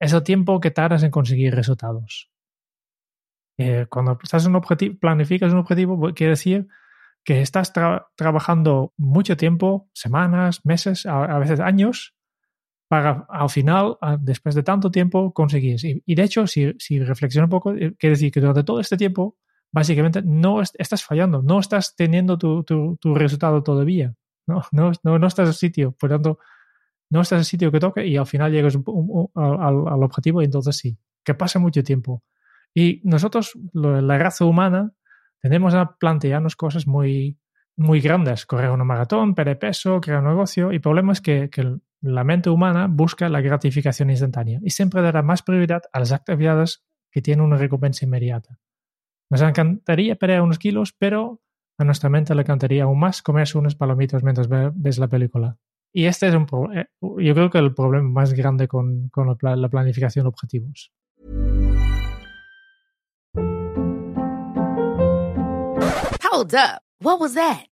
es 0.01 0.13
el 0.13 0.23
tiempo 0.23 0.61
que 0.61 0.71
tardas 0.71 1.03
en 1.03 1.11
conseguir 1.11 1.55
resultados. 1.55 2.31
Eh, 3.59 3.87
cuando 3.91 4.19
estás 4.23 4.47
un 4.47 4.57
objetivo, 4.57 4.99
planificas 4.99 5.53
un 5.53 5.59
objetivo, 5.59 6.13
quiere 6.15 6.31
decir 6.31 6.69
que 7.25 7.41
estás 7.41 7.73
tra 7.73 8.09
trabajando 8.17 8.95
mucho 8.97 9.37
tiempo, 9.37 9.91
semanas, 9.93 10.65
meses, 10.65 11.05
a, 11.07 11.25
a 11.25 11.39
veces 11.39 11.61
años, 11.61 12.15
para 12.89 13.27
al 13.29 13.51
final, 13.51 13.99
después 14.21 14.55
de 14.55 14.63
tanto 14.63 14.91
tiempo, 14.91 15.33
conseguir. 15.33 15.77
Y, 15.83 16.15
de 16.15 16.23
hecho, 16.23 16.47
si, 16.47 16.75
si 16.79 16.99
un 16.99 17.49
poco, 17.49 17.75
eh, 17.75 17.95
quiere 17.99 18.15
decir 18.15 18.33
que 18.33 18.41
durante 18.41 18.65
todo 18.65 18.81
este 18.81 18.97
tiempo, 18.97 19.37
básicamente 19.73 20.23
no 20.23 20.61
estás 20.63 21.05
fallando, 21.05 21.43
no 21.43 21.61
estás 21.61 21.95
teniendo 21.97 22.39
tu, 22.39 23.15
resultado 23.15 23.63
todavía, 23.63 24.15
¿no? 24.47 24.63
No, 24.73 24.93
no, 25.03 25.19
no 25.19 25.27
estás 25.27 25.49
en 25.49 25.55
sitio. 25.55 25.93
Por 25.93 26.11
tanto, 26.11 26.39
no 27.11 27.21
estás 27.21 27.41
en 27.41 27.45
sitio 27.45 27.73
que 27.73 27.81
toque 27.81 28.07
y 28.07 28.17
al 28.17 28.27
final 28.27 28.53
llegas 28.53 28.77
al, 28.77 30.03
objetivo 30.03 30.43
y 30.43 30.47
entonces 30.47 30.77
sí, 30.77 30.99
que 31.25 31.35
pasa 31.35 31.59
mucho 31.59 31.83
tiempo. 31.83 32.23
Y 32.75 33.01
nosotros, 33.05 33.53
la 33.73 34.19
raza 34.19 34.45
humana, 34.45 34.93
tenemos 35.41 35.75
a 35.75 35.97
plantearnos 35.97 36.57
cosas 36.57 36.87
muy, 36.87 37.39
muy 37.77 38.01
grandes, 38.01 38.45
correr 38.45 38.71
una 38.71 38.85
maratón, 38.85 39.35
perder 39.35 39.59
peso, 39.59 40.01
crear 40.01 40.21
un 40.21 40.29
negocio, 40.29 40.73
y 40.73 40.77
el 40.77 40.81
problema 40.81 41.13
es 41.13 41.21
que, 41.21 41.49
que 41.49 41.79
la 42.01 42.25
mente 42.25 42.51
humana 42.51 42.87
busca 42.89 43.29
la 43.29 43.41
gratificación 43.41 44.11
instantánea 44.11 44.61
y 44.63 44.71
siempre 44.71 45.03
dará 45.03 45.23
más 45.23 45.43
prioridad 45.43 45.83
a 45.93 45.99
las 46.01 46.13
actividades 46.13 46.85
que 47.11 47.23
tienen 47.23 47.45
una 47.45 47.57
recompensa 47.57 48.05
inmediata. 48.05 48.59
Nos 49.31 49.43
encantaría 49.43 50.17
perder 50.17 50.41
unos 50.41 50.59
kilos, 50.59 50.95
pero 50.97 51.41
a 51.79 51.85
nuestra 51.85 52.09
mente 52.09 52.35
le 52.35 52.43
encantaría 52.43 52.85
aún 52.85 52.99
más 52.99 53.23
comerse 53.23 53.59
unos 53.59 53.75
palomitos 53.75 54.23
mientras 54.23 54.49
ves 54.49 54.99
la 54.99 55.09
película. 55.09 55.59
Y 55.93 56.05
este 56.07 56.29
es 56.29 56.35
un 56.35 56.47
eh, 56.75 56.87
yo 57.01 57.35
creo 57.35 57.51
que 57.51 57.59
el 57.59 57.75
problema 57.75 58.09
más 58.09 58.33
grande 58.33 58.69
con, 58.69 59.09
con 59.11 59.37
la 59.41 59.69
planificación 59.69 60.25
de 60.25 60.29
objetivos. 60.29 60.93
Hold 66.31 66.55
up. 66.55 66.83
What 67.01 67.21
was 67.21 67.35
that? 67.35 67.68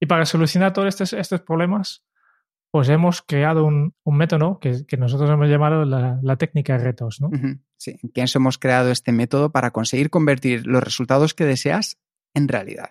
Y 0.00 0.06
para 0.06 0.24
solucionar 0.26 0.72
todos 0.72 1.00
estos, 1.00 1.40
problemas, 1.40 2.04
pues 2.70 2.88
hemos 2.88 3.22
creado 3.22 3.64
un, 3.64 3.94
método 4.04 4.58
que, 4.60 4.84
nosotros 4.98 5.30
hemos 5.30 5.48
llamado 5.48 5.84
la, 5.84 6.36
técnica 6.36 6.78
de 6.78 6.84
retos, 6.84 7.20
¿no? 7.20 7.30
Sí, 7.76 7.98
en 8.02 8.10
Kenso 8.10 8.38
hemos 8.38 8.58
creado 8.58 8.90
este 8.90 9.12
método 9.12 9.50
para 9.50 9.70
conseguir 9.70 10.10
convertir 10.10 10.66
los 10.66 10.82
resultados 10.82 11.34
que 11.34 11.44
deseas 11.44 11.98
en 12.34 12.48
realidad. 12.48 12.90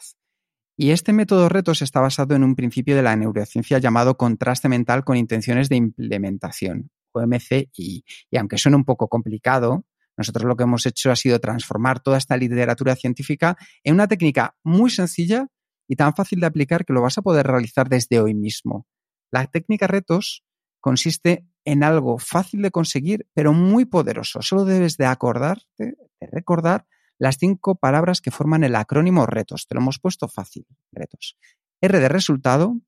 Y 0.79 0.91
este 0.91 1.11
método 1.11 1.49
retos 1.49 1.81
está 1.81 2.01
basado 2.01 2.35
en 2.35 2.43
un 2.43 2.55
principio 2.55 2.95
de 2.95 3.01
la 3.01 3.15
neurociencia 3.15 3.79
llamado 3.79 4.15
contraste 4.15 4.69
mental 4.69 5.03
con 5.03 5.17
intenciones 5.17 5.69
de 5.69 5.75
implementación, 5.75 6.91
OMCI. 7.13 8.03
Y 8.29 8.37
aunque 8.37 8.59
suene 8.59 8.77
un 8.77 8.85
poco 8.85 9.07
complicado, 9.07 9.85
nosotros 10.15 10.45
lo 10.45 10.55
que 10.55 10.63
hemos 10.63 10.85
hecho 10.85 11.11
ha 11.11 11.15
sido 11.15 11.39
transformar 11.39 11.99
toda 11.99 12.19
esta 12.19 12.37
literatura 12.37 12.95
científica 12.95 13.57
en 13.83 13.95
una 13.95 14.07
técnica 14.07 14.55
muy 14.63 14.91
sencilla 14.91 15.47
y 15.87 15.95
tan 15.95 16.13
fácil 16.13 16.39
de 16.39 16.47
aplicar 16.47 16.85
que 16.85 16.93
lo 16.93 17.01
vas 17.01 17.17
a 17.17 17.21
poder 17.21 17.47
realizar 17.47 17.89
desde 17.89 18.19
hoy 18.19 18.33
mismo. 18.33 18.85
La 19.31 19.45
técnica 19.47 19.87
retos 19.87 20.43
consiste 20.79 21.45
en 21.65 21.83
algo 21.83 22.17
fácil 22.17 22.61
de 22.61 22.71
conseguir, 22.71 23.27
pero 23.33 23.53
muy 23.53 23.85
poderoso. 23.85 24.41
Solo 24.41 24.65
debes 24.65 24.97
de 24.97 25.05
acordarte, 25.05 25.95
de 26.19 26.27
recordar 26.27 26.85
las 27.19 27.37
cinco 27.37 27.75
palabras 27.75 28.21
que 28.21 28.31
forman 28.31 28.63
el 28.63 28.75
acrónimo 28.75 29.25
retos. 29.25 29.67
Te 29.67 29.75
lo 29.75 29.81
hemos 29.81 29.99
puesto 29.99 30.27
fácil, 30.27 30.65
retos. 30.91 31.37
R 31.81 31.99
de 31.99 32.09
resultado, 32.09 32.79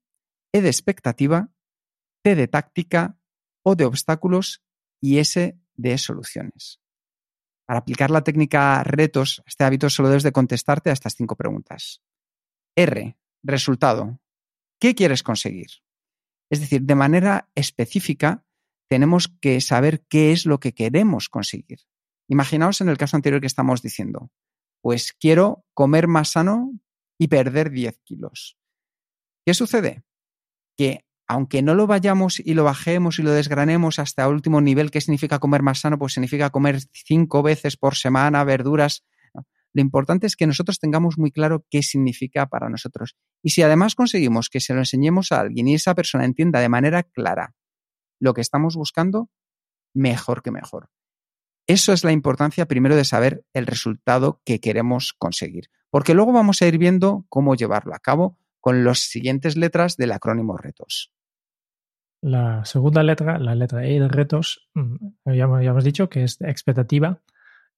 E 0.52 0.62
de 0.62 0.68
expectativa, 0.68 1.50
T 2.22 2.34
de 2.34 2.48
táctica, 2.48 3.18
O 3.62 3.76
de 3.76 3.84
obstáculos 3.84 4.62
y 5.00 5.18
S 5.18 5.58
de 5.74 5.98
soluciones. 5.98 6.80
Para 7.66 7.80
aplicar 7.80 8.10
la 8.10 8.24
técnica 8.24 8.82
retos, 8.82 9.42
este 9.46 9.64
hábito 9.64 9.90
solo 9.90 10.08
debes 10.08 10.22
de 10.22 10.32
contestarte 10.32 10.90
a 10.90 10.92
estas 10.92 11.14
cinco 11.14 11.36
preguntas. 11.36 12.02
R, 12.82 13.16
resultado. 13.42 14.20
¿Qué 14.80 14.94
quieres 14.94 15.22
conseguir? 15.22 15.68
Es 16.50 16.60
decir, 16.60 16.82
de 16.82 16.94
manera 16.94 17.50
específica, 17.54 18.44
tenemos 18.88 19.28
que 19.40 19.60
saber 19.60 20.02
qué 20.08 20.32
es 20.32 20.46
lo 20.46 20.58
que 20.58 20.72
queremos 20.72 21.28
conseguir. 21.28 21.80
Imaginaos 22.28 22.80
en 22.80 22.88
el 22.88 22.96
caso 22.96 23.16
anterior 23.16 23.40
que 23.40 23.46
estamos 23.46 23.82
diciendo, 23.82 24.30
pues 24.80 25.12
quiero 25.12 25.64
comer 25.74 26.08
más 26.08 26.30
sano 26.30 26.72
y 27.18 27.28
perder 27.28 27.70
10 27.70 28.00
kilos. 28.02 28.56
¿Qué 29.44 29.52
sucede? 29.52 30.02
Que 30.76 31.04
aunque 31.28 31.62
no 31.62 31.74
lo 31.74 31.86
vayamos 31.86 32.40
y 32.40 32.54
lo 32.54 32.64
bajemos 32.64 33.18
y 33.18 33.22
lo 33.22 33.30
desgranemos 33.30 33.98
hasta 33.98 34.24
el 34.24 34.32
último 34.32 34.60
nivel, 34.60 34.90
¿qué 34.90 35.00
significa 35.00 35.38
comer 35.38 35.62
más 35.62 35.80
sano? 35.80 35.98
Pues 35.98 36.14
significa 36.14 36.50
comer 36.50 36.80
cinco 36.92 37.42
veces 37.42 37.76
por 37.76 37.94
semana 37.94 38.42
verduras. 38.42 39.04
Lo 39.72 39.82
importante 39.82 40.26
es 40.26 40.36
que 40.36 40.46
nosotros 40.46 40.78
tengamos 40.78 41.18
muy 41.18 41.30
claro 41.30 41.64
qué 41.70 41.82
significa 41.82 42.46
para 42.46 42.68
nosotros. 42.68 43.16
Y 43.42 43.50
si 43.50 43.62
además 43.62 43.94
conseguimos 43.94 44.48
que 44.48 44.60
se 44.60 44.74
lo 44.74 44.80
enseñemos 44.80 45.32
a 45.32 45.40
alguien 45.40 45.68
y 45.68 45.74
esa 45.74 45.94
persona 45.94 46.24
entienda 46.24 46.60
de 46.60 46.68
manera 46.68 47.02
clara 47.04 47.54
lo 48.18 48.34
que 48.34 48.40
estamos 48.40 48.76
buscando, 48.76 49.30
mejor 49.94 50.42
que 50.42 50.50
mejor. 50.50 50.90
Eso 51.66 51.92
es 51.92 52.04
la 52.04 52.12
importancia 52.12 52.66
primero 52.66 52.96
de 52.96 53.04
saber 53.04 53.44
el 53.52 53.66
resultado 53.66 54.40
que 54.44 54.60
queremos 54.60 55.12
conseguir, 55.16 55.70
porque 55.88 56.14
luego 56.14 56.32
vamos 56.32 56.60
a 56.60 56.66
ir 56.66 56.78
viendo 56.78 57.24
cómo 57.28 57.54
llevarlo 57.54 57.94
a 57.94 58.00
cabo 58.00 58.38
con 58.60 58.84
las 58.84 58.98
siguientes 58.98 59.56
letras 59.56 59.96
del 59.96 60.12
acrónimo 60.12 60.56
retos. 60.56 61.12
La 62.22 62.64
segunda 62.64 63.02
letra, 63.02 63.38
la 63.38 63.54
letra 63.54 63.86
E 63.86 63.98
de 63.98 64.08
retos, 64.08 64.68
mm, 64.74 64.96
ya, 65.26 65.44
hemos 65.44 65.84
dicho 65.84 66.10
que 66.10 66.24
es 66.24 66.38
expectativa 66.40 67.22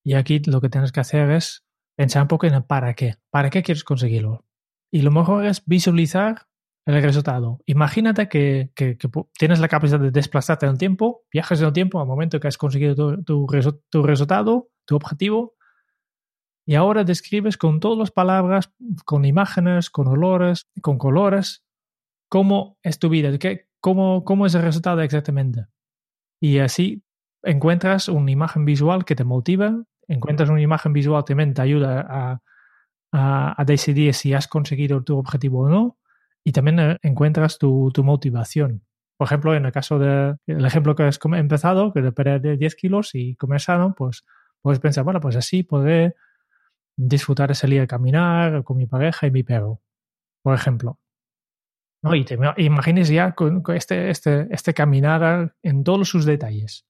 y 0.02 0.14
aquí 0.14 0.40
lo 0.40 0.60
que 0.60 0.68
tienes 0.68 0.90
que 0.90 1.00
hacer 1.00 1.30
es 1.30 1.64
pensar 2.02 2.22
un 2.22 2.26
poco 2.26 2.48
en 2.48 2.54
el 2.54 2.64
para 2.64 2.94
qué, 2.94 3.14
para 3.30 3.48
qué 3.48 3.62
quieres 3.62 3.84
conseguirlo. 3.84 4.44
Y 4.90 5.02
lo 5.02 5.12
mejor 5.12 5.46
es 5.46 5.64
visualizar 5.66 6.48
el 6.84 7.00
resultado. 7.00 7.60
Imagínate 7.64 8.28
que, 8.28 8.72
que, 8.74 8.98
tienes 9.38 9.60
la 9.60 9.68
capacidad 9.68 10.00
de 10.00 10.10
desplazarte 10.10 10.66
en 10.66 10.72
el 10.72 10.78
tiempo, 10.78 11.22
viajas 11.32 11.60
en 11.60 11.68
el 11.68 11.72
tiempo 11.72 12.00
al 12.00 12.08
momento 12.08 12.40
que 12.40 12.48
has 12.48 12.58
conseguido 12.58 12.96
tu, 12.96 13.22
tu, 13.22 13.46
tu, 13.88 14.02
resultado, 14.02 14.68
tu 14.84 14.96
objetivo, 14.96 15.54
y 16.66 16.74
ahora 16.74 17.04
describes 17.04 17.56
con 17.56 17.78
todas 17.78 17.96
las 17.96 18.10
palabras, 18.10 18.72
con 19.04 19.24
imágenes, 19.24 19.88
con 19.88 20.08
olores, 20.08 20.68
con 20.80 20.98
colores, 20.98 21.64
cómo 22.28 22.78
es 22.82 22.98
tu 22.98 23.10
vida, 23.10 23.38
qué, 23.38 23.68
cómo, 23.80 24.24
cómo 24.24 24.46
es 24.46 24.56
el 24.56 24.62
resultado 24.62 25.02
exactamente. 25.02 25.66
Y 26.40 26.58
así 26.58 27.04
encuentras 27.44 28.08
una 28.08 28.32
imagen 28.32 28.64
visual 28.64 29.04
que 29.04 29.14
te 29.14 29.22
motiva, 29.22 29.84
encuentras 30.12 30.48
una 30.50 30.60
imagen 30.60 30.92
visual 30.92 31.24
también 31.24 31.54
te 31.54 31.62
ayuda 31.62 32.06
a, 32.08 33.64
decidir 33.66 34.14
si 34.14 34.32
has 34.32 34.48
conseguido 34.48 35.02
tu 35.02 35.18
objetivo 35.18 35.64
o 35.64 35.68
no 35.68 35.98
y 36.42 36.52
también 36.52 36.80
eh, 36.80 36.98
encuentras 37.02 37.58
tu, 37.58 37.92
motivación. 37.98 38.84
Por 39.18 39.26
ejemplo, 39.26 39.54
en 39.54 39.66
el 39.66 39.72
caso 39.72 39.98
del 39.98 40.38
de, 40.46 40.66
ejemplo 40.66 40.94
que 40.94 41.04
has 41.04 41.18
empezado, 41.22 41.92
que 41.92 42.00
de 42.00 42.12
perder 42.12 42.58
10 42.58 42.74
kilos 42.74 43.10
y 43.14 43.36
comer 43.36 43.60
pues 43.96 44.24
puedes 44.62 44.80
pensar, 44.80 45.04
bueno, 45.04 45.20
pues 45.20 45.36
así 45.36 45.62
podré 45.62 46.14
disfrutar 46.96 47.50
de 47.50 47.54
salir 47.54 47.82
a 47.82 47.86
caminar 47.86 48.64
con 48.64 48.78
mi 48.78 48.86
pareja 48.86 49.26
y 49.26 49.30
mi 49.30 49.42
perro, 49.42 49.82
por 50.42 50.54
ejemplo. 50.54 50.98
¿No? 52.02 52.14
Y 52.14 52.24
te 52.24 52.36
imagines 52.56 53.08
ya 53.08 53.32
con, 53.32 53.62
con 53.62 53.76
este, 53.76 54.10
este, 54.10 54.48
este 54.50 54.74
caminar 54.74 55.54
en 55.62 55.84
todos 55.84 56.08
sus 56.08 56.24
detalles. 56.24 56.86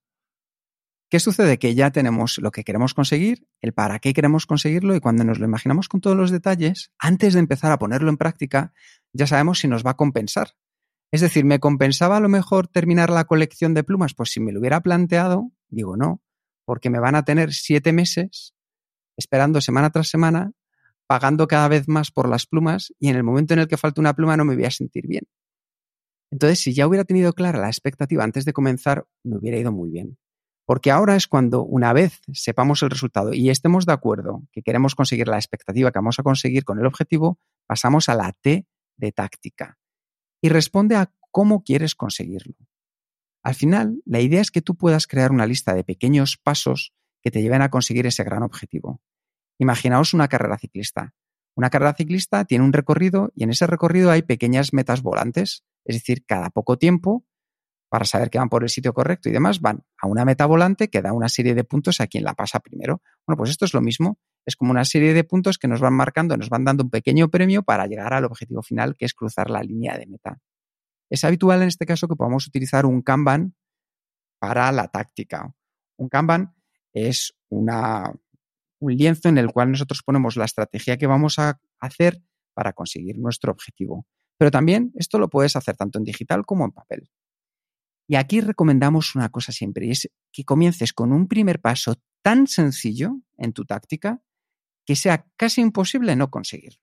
¿Qué 1.12 1.20
sucede? 1.20 1.58
Que 1.58 1.74
ya 1.74 1.90
tenemos 1.90 2.38
lo 2.38 2.50
que 2.52 2.64
queremos 2.64 2.94
conseguir, 2.94 3.46
el 3.60 3.74
para 3.74 3.98
qué 3.98 4.14
queremos 4.14 4.46
conseguirlo 4.46 4.96
y 4.96 5.00
cuando 5.00 5.24
nos 5.24 5.38
lo 5.38 5.44
imaginamos 5.44 5.86
con 5.86 6.00
todos 6.00 6.16
los 6.16 6.30
detalles, 6.30 6.90
antes 6.98 7.34
de 7.34 7.40
empezar 7.40 7.70
a 7.70 7.78
ponerlo 7.78 8.08
en 8.08 8.16
práctica, 8.16 8.72
ya 9.12 9.26
sabemos 9.26 9.58
si 9.58 9.68
nos 9.68 9.84
va 9.84 9.90
a 9.90 9.96
compensar. 9.98 10.54
Es 11.12 11.20
decir, 11.20 11.44
¿me 11.44 11.60
compensaba 11.60 12.16
a 12.16 12.20
lo 12.20 12.30
mejor 12.30 12.66
terminar 12.66 13.10
la 13.10 13.26
colección 13.26 13.74
de 13.74 13.84
plumas? 13.84 14.14
Pues 14.14 14.30
si 14.30 14.40
me 14.40 14.52
lo 14.52 14.60
hubiera 14.60 14.80
planteado, 14.80 15.52
digo 15.68 15.98
no, 15.98 16.22
porque 16.64 16.88
me 16.88 16.98
van 16.98 17.14
a 17.14 17.26
tener 17.26 17.52
siete 17.52 17.92
meses 17.92 18.54
esperando 19.18 19.60
semana 19.60 19.90
tras 19.90 20.08
semana, 20.08 20.52
pagando 21.06 21.46
cada 21.46 21.68
vez 21.68 21.88
más 21.88 22.10
por 22.10 22.26
las 22.26 22.46
plumas 22.46 22.94
y 22.98 23.10
en 23.10 23.16
el 23.16 23.22
momento 23.22 23.52
en 23.52 23.60
el 23.60 23.68
que 23.68 23.76
falta 23.76 24.00
una 24.00 24.14
pluma 24.14 24.38
no 24.38 24.46
me 24.46 24.54
voy 24.54 24.64
a 24.64 24.70
sentir 24.70 25.06
bien. 25.06 25.24
Entonces, 26.30 26.60
si 26.60 26.72
ya 26.72 26.86
hubiera 26.86 27.04
tenido 27.04 27.34
clara 27.34 27.58
la 27.58 27.68
expectativa 27.68 28.24
antes 28.24 28.46
de 28.46 28.54
comenzar, 28.54 29.04
me 29.22 29.36
hubiera 29.36 29.58
ido 29.58 29.72
muy 29.72 29.90
bien. 29.90 30.16
Porque 30.72 30.90
ahora 30.90 31.16
es 31.16 31.28
cuando, 31.28 31.62
una 31.64 31.92
vez 31.92 32.22
sepamos 32.32 32.82
el 32.82 32.88
resultado 32.88 33.34
y 33.34 33.50
estemos 33.50 33.84
de 33.84 33.92
acuerdo 33.92 34.44
que 34.52 34.62
queremos 34.62 34.94
conseguir 34.94 35.28
la 35.28 35.36
expectativa 35.36 35.92
que 35.92 35.98
vamos 35.98 36.18
a 36.18 36.22
conseguir 36.22 36.64
con 36.64 36.78
el 36.78 36.86
objetivo, 36.86 37.38
pasamos 37.66 38.08
a 38.08 38.14
la 38.14 38.32
T 38.32 38.66
de 38.96 39.12
táctica. 39.12 39.76
Y 40.40 40.48
responde 40.48 40.96
a 40.96 41.12
cómo 41.30 41.62
quieres 41.62 41.94
conseguirlo. 41.94 42.54
Al 43.42 43.54
final, 43.54 44.00
la 44.06 44.20
idea 44.20 44.40
es 44.40 44.50
que 44.50 44.62
tú 44.62 44.74
puedas 44.74 45.06
crear 45.06 45.30
una 45.30 45.44
lista 45.44 45.74
de 45.74 45.84
pequeños 45.84 46.38
pasos 46.42 46.94
que 47.20 47.30
te 47.30 47.42
lleven 47.42 47.60
a 47.60 47.68
conseguir 47.68 48.06
ese 48.06 48.24
gran 48.24 48.42
objetivo. 48.42 49.02
Imaginaos 49.58 50.14
una 50.14 50.28
carrera 50.28 50.56
ciclista. 50.56 51.12
Una 51.54 51.68
carrera 51.68 51.92
ciclista 51.92 52.46
tiene 52.46 52.64
un 52.64 52.72
recorrido 52.72 53.30
y 53.34 53.44
en 53.44 53.50
ese 53.50 53.66
recorrido 53.66 54.10
hay 54.10 54.22
pequeñas 54.22 54.72
metas 54.72 55.02
volantes, 55.02 55.66
es 55.84 55.96
decir, 55.96 56.24
cada 56.24 56.48
poco 56.48 56.78
tiempo, 56.78 57.26
para 57.92 58.06
saber 58.06 58.30
que 58.30 58.38
van 58.38 58.48
por 58.48 58.62
el 58.62 58.70
sitio 58.70 58.94
correcto 58.94 59.28
y 59.28 59.32
demás, 59.32 59.60
van 59.60 59.84
a 60.00 60.06
una 60.06 60.24
meta 60.24 60.46
volante 60.46 60.88
que 60.88 61.02
da 61.02 61.12
una 61.12 61.28
serie 61.28 61.54
de 61.54 61.62
puntos 61.62 62.00
a 62.00 62.06
quien 62.06 62.24
la 62.24 62.32
pasa 62.32 62.58
primero. 62.58 63.02
Bueno, 63.26 63.36
pues 63.36 63.50
esto 63.50 63.66
es 63.66 63.74
lo 63.74 63.82
mismo, 63.82 64.18
es 64.46 64.56
como 64.56 64.70
una 64.70 64.86
serie 64.86 65.12
de 65.12 65.24
puntos 65.24 65.58
que 65.58 65.68
nos 65.68 65.82
van 65.82 65.92
marcando, 65.92 66.34
nos 66.38 66.48
van 66.48 66.64
dando 66.64 66.84
un 66.84 66.88
pequeño 66.88 67.28
premio 67.28 67.62
para 67.62 67.86
llegar 67.86 68.14
al 68.14 68.24
objetivo 68.24 68.62
final, 68.62 68.96
que 68.96 69.04
es 69.04 69.12
cruzar 69.12 69.50
la 69.50 69.62
línea 69.62 69.98
de 69.98 70.06
meta. 70.06 70.40
Es 71.10 71.22
habitual 71.24 71.60
en 71.60 71.68
este 71.68 71.84
caso 71.84 72.08
que 72.08 72.16
podamos 72.16 72.46
utilizar 72.46 72.86
un 72.86 73.02
Kanban 73.02 73.54
para 74.38 74.72
la 74.72 74.88
táctica. 74.88 75.54
Un 75.98 76.08
Kanban 76.08 76.54
es 76.94 77.34
una, 77.50 78.10
un 78.78 78.96
lienzo 78.96 79.28
en 79.28 79.36
el 79.36 79.52
cual 79.52 79.70
nosotros 79.70 80.00
ponemos 80.02 80.38
la 80.38 80.46
estrategia 80.46 80.96
que 80.96 81.06
vamos 81.06 81.38
a 81.38 81.60
hacer 81.78 82.22
para 82.54 82.72
conseguir 82.72 83.18
nuestro 83.18 83.52
objetivo. 83.52 84.06
Pero 84.38 84.50
también 84.50 84.92
esto 84.94 85.18
lo 85.18 85.28
puedes 85.28 85.56
hacer 85.56 85.76
tanto 85.76 85.98
en 85.98 86.04
digital 86.04 86.46
como 86.46 86.64
en 86.64 86.70
papel. 86.70 87.10
Y 88.12 88.16
aquí 88.16 88.42
recomendamos 88.42 89.14
una 89.14 89.30
cosa 89.30 89.52
siempre, 89.52 89.86
y 89.86 89.92
es 89.92 90.10
que 90.32 90.44
comiences 90.44 90.92
con 90.92 91.14
un 91.14 91.28
primer 91.28 91.62
paso 91.62 91.94
tan 92.20 92.46
sencillo 92.46 93.22
en 93.38 93.54
tu 93.54 93.64
táctica 93.64 94.22
que 94.84 94.96
sea 94.96 95.26
casi 95.38 95.62
imposible 95.62 96.14
no 96.14 96.30
conseguirlo. 96.30 96.78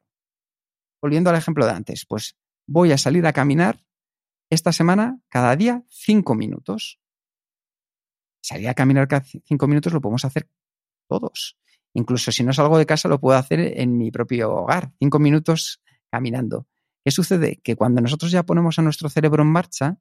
Volviendo 0.99 1.29
al 1.29 1.35
ejemplo 1.35 1.67
de 1.67 1.73
antes, 1.73 2.07
pues 2.07 2.35
voy 2.65 2.93
a 2.93 2.97
salir 2.97 3.27
a 3.27 3.33
caminar 3.33 3.85
esta 4.49 4.71
semana 4.71 5.21
cada 5.29 5.55
día 5.55 5.83
cinco 5.87 6.33
minutos. 6.33 6.99
Salir 8.41 8.67
a 8.67 8.73
caminar 8.73 9.07
cada 9.07 9.23
cinco 9.23 9.67
minutos 9.67 9.93
lo 9.93 10.01
podemos 10.01 10.25
hacer 10.25 10.49
todos. 11.07 11.59
Incluso 11.93 12.31
si 12.31 12.43
no 12.43 12.53
salgo 12.53 12.79
de 12.79 12.87
casa 12.87 13.07
lo 13.07 13.19
puedo 13.19 13.37
hacer 13.37 13.59
en 13.79 13.99
mi 13.99 14.09
propio 14.09 14.51
hogar, 14.51 14.93
cinco 14.97 15.19
minutos 15.19 15.79
caminando. 16.09 16.65
¿Qué 17.05 17.11
sucede? 17.11 17.61
Que 17.63 17.75
cuando 17.75 18.01
nosotros 18.01 18.31
ya 18.31 18.41
ponemos 18.41 18.79
a 18.79 18.81
nuestro 18.81 19.09
cerebro 19.09 19.43
en 19.43 19.51
marcha, 19.51 19.99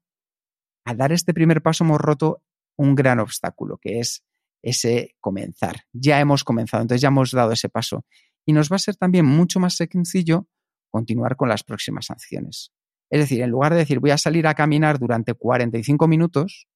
al 0.89 0.97
dar 0.97 1.13
este 1.13 1.35
primer 1.35 1.61
paso 1.61 1.85
hemos 1.85 2.01
roto 2.01 2.43
un 2.79 2.95
gran 2.95 3.21
obstáculo, 3.21 3.77
que 3.77 4.01
es 4.01 4.25
ese 4.63 5.15
comenzar. 5.21 5.83
Ya 5.93 6.19
hemos 6.19 6.45
comenzado, 6.45 6.81
entonces 6.81 7.03
ya 7.03 7.09
hemos 7.09 7.31
dado 7.31 7.53
ese 7.53 7.69
paso. 7.69 8.07
Y 8.47 8.55
nos 8.55 8.73
va 8.73 8.77
a 8.77 8.79
ser 8.79 8.97
también 8.97 9.27
mucho 9.27 9.61
más 9.61 9.75
sencillo 9.75 10.49
continuar 10.91 11.37
con 11.37 11.51
las 11.51 11.63
próximas 11.63 12.11
acciones. 12.11 12.73
Es 13.11 13.21
decir, 13.21 13.43
en 13.43 13.51
lugar 13.51 13.73
de 13.73 13.81
decir 13.81 14.01
voy 14.01 14.13
a 14.13 14.17
salir 14.17 14.47
a 14.47 14.55
caminar 14.55 14.99
durante 14.99 15.35
45 15.35 16.09
minutos, 16.09 16.69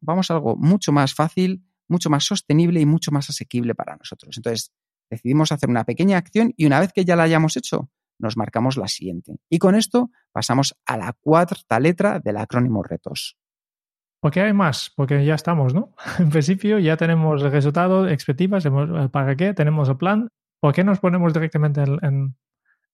vamos 0.00 0.30
a 0.30 0.34
algo 0.34 0.56
mucho 0.56 0.90
más 0.90 1.12
fácil, 1.12 1.62
mucho 1.88 2.08
más 2.08 2.24
sostenible 2.24 2.80
y 2.80 2.86
mucho 2.86 3.12
más 3.12 3.28
asequible 3.28 3.74
para 3.74 3.96
nosotros. 3.96 4.34
Entonces, 4.38 4.72
decidimos 5.10 5.52
hacer 5.52 5.68
una 5.68 5.84
pequeña 5.84 6.16
acción 6.16 6.54
y 6.56 6.64
una 6.64 6.80
vez 6.80 6.94
que 6.94 7.04
ya 7.04 7.16
la 7.16 7.24
hayamos 7.24 7.58
hecho, 7.58 7.90
nos 8.18 8.36
marcamos 8.36 8.76
la 8.76 8.88
siguiente. 8.88 9.36
Y 9.48 9.58
con 9.58 9.74
esto 9.74 10.10
pasamos 10.32 10.76
a 10.86 10.96
la 10.96 11.12
cuarta 11.12 11.80
letra 11.80 12.20
del 12.20 12.36
acrónimo 12.36 12.82
retos. 12.82 13.36
¿Por 14.20 14.32
qué 14.32 14.40
hay 14.40 14.52
más? 14.52 14.90
Porque 14.96 15.24
ya 15.24 15.34
estamos, 15.34 15.74
¿no? 15.74 15.94
En 16.18 16.30
principio 16.30 16.78
ya 16.78 16.96
tenemos 16.96 17.42
el 17.42 17.50
resultado, 17.50 18.08
expectativas, 18.08 18.66
para 19.10 19.36
qué, 19.36 19.52
tenemos 19.52 19.88
el 19.88 19.96
plan. 19.96 20.28
¿Por 20.60 20.72
qué 20.72 20.82
nos 20.82 20.98
ponemos 20.98 21.34
directamente 21.34 21.82
en, 21.82 22.34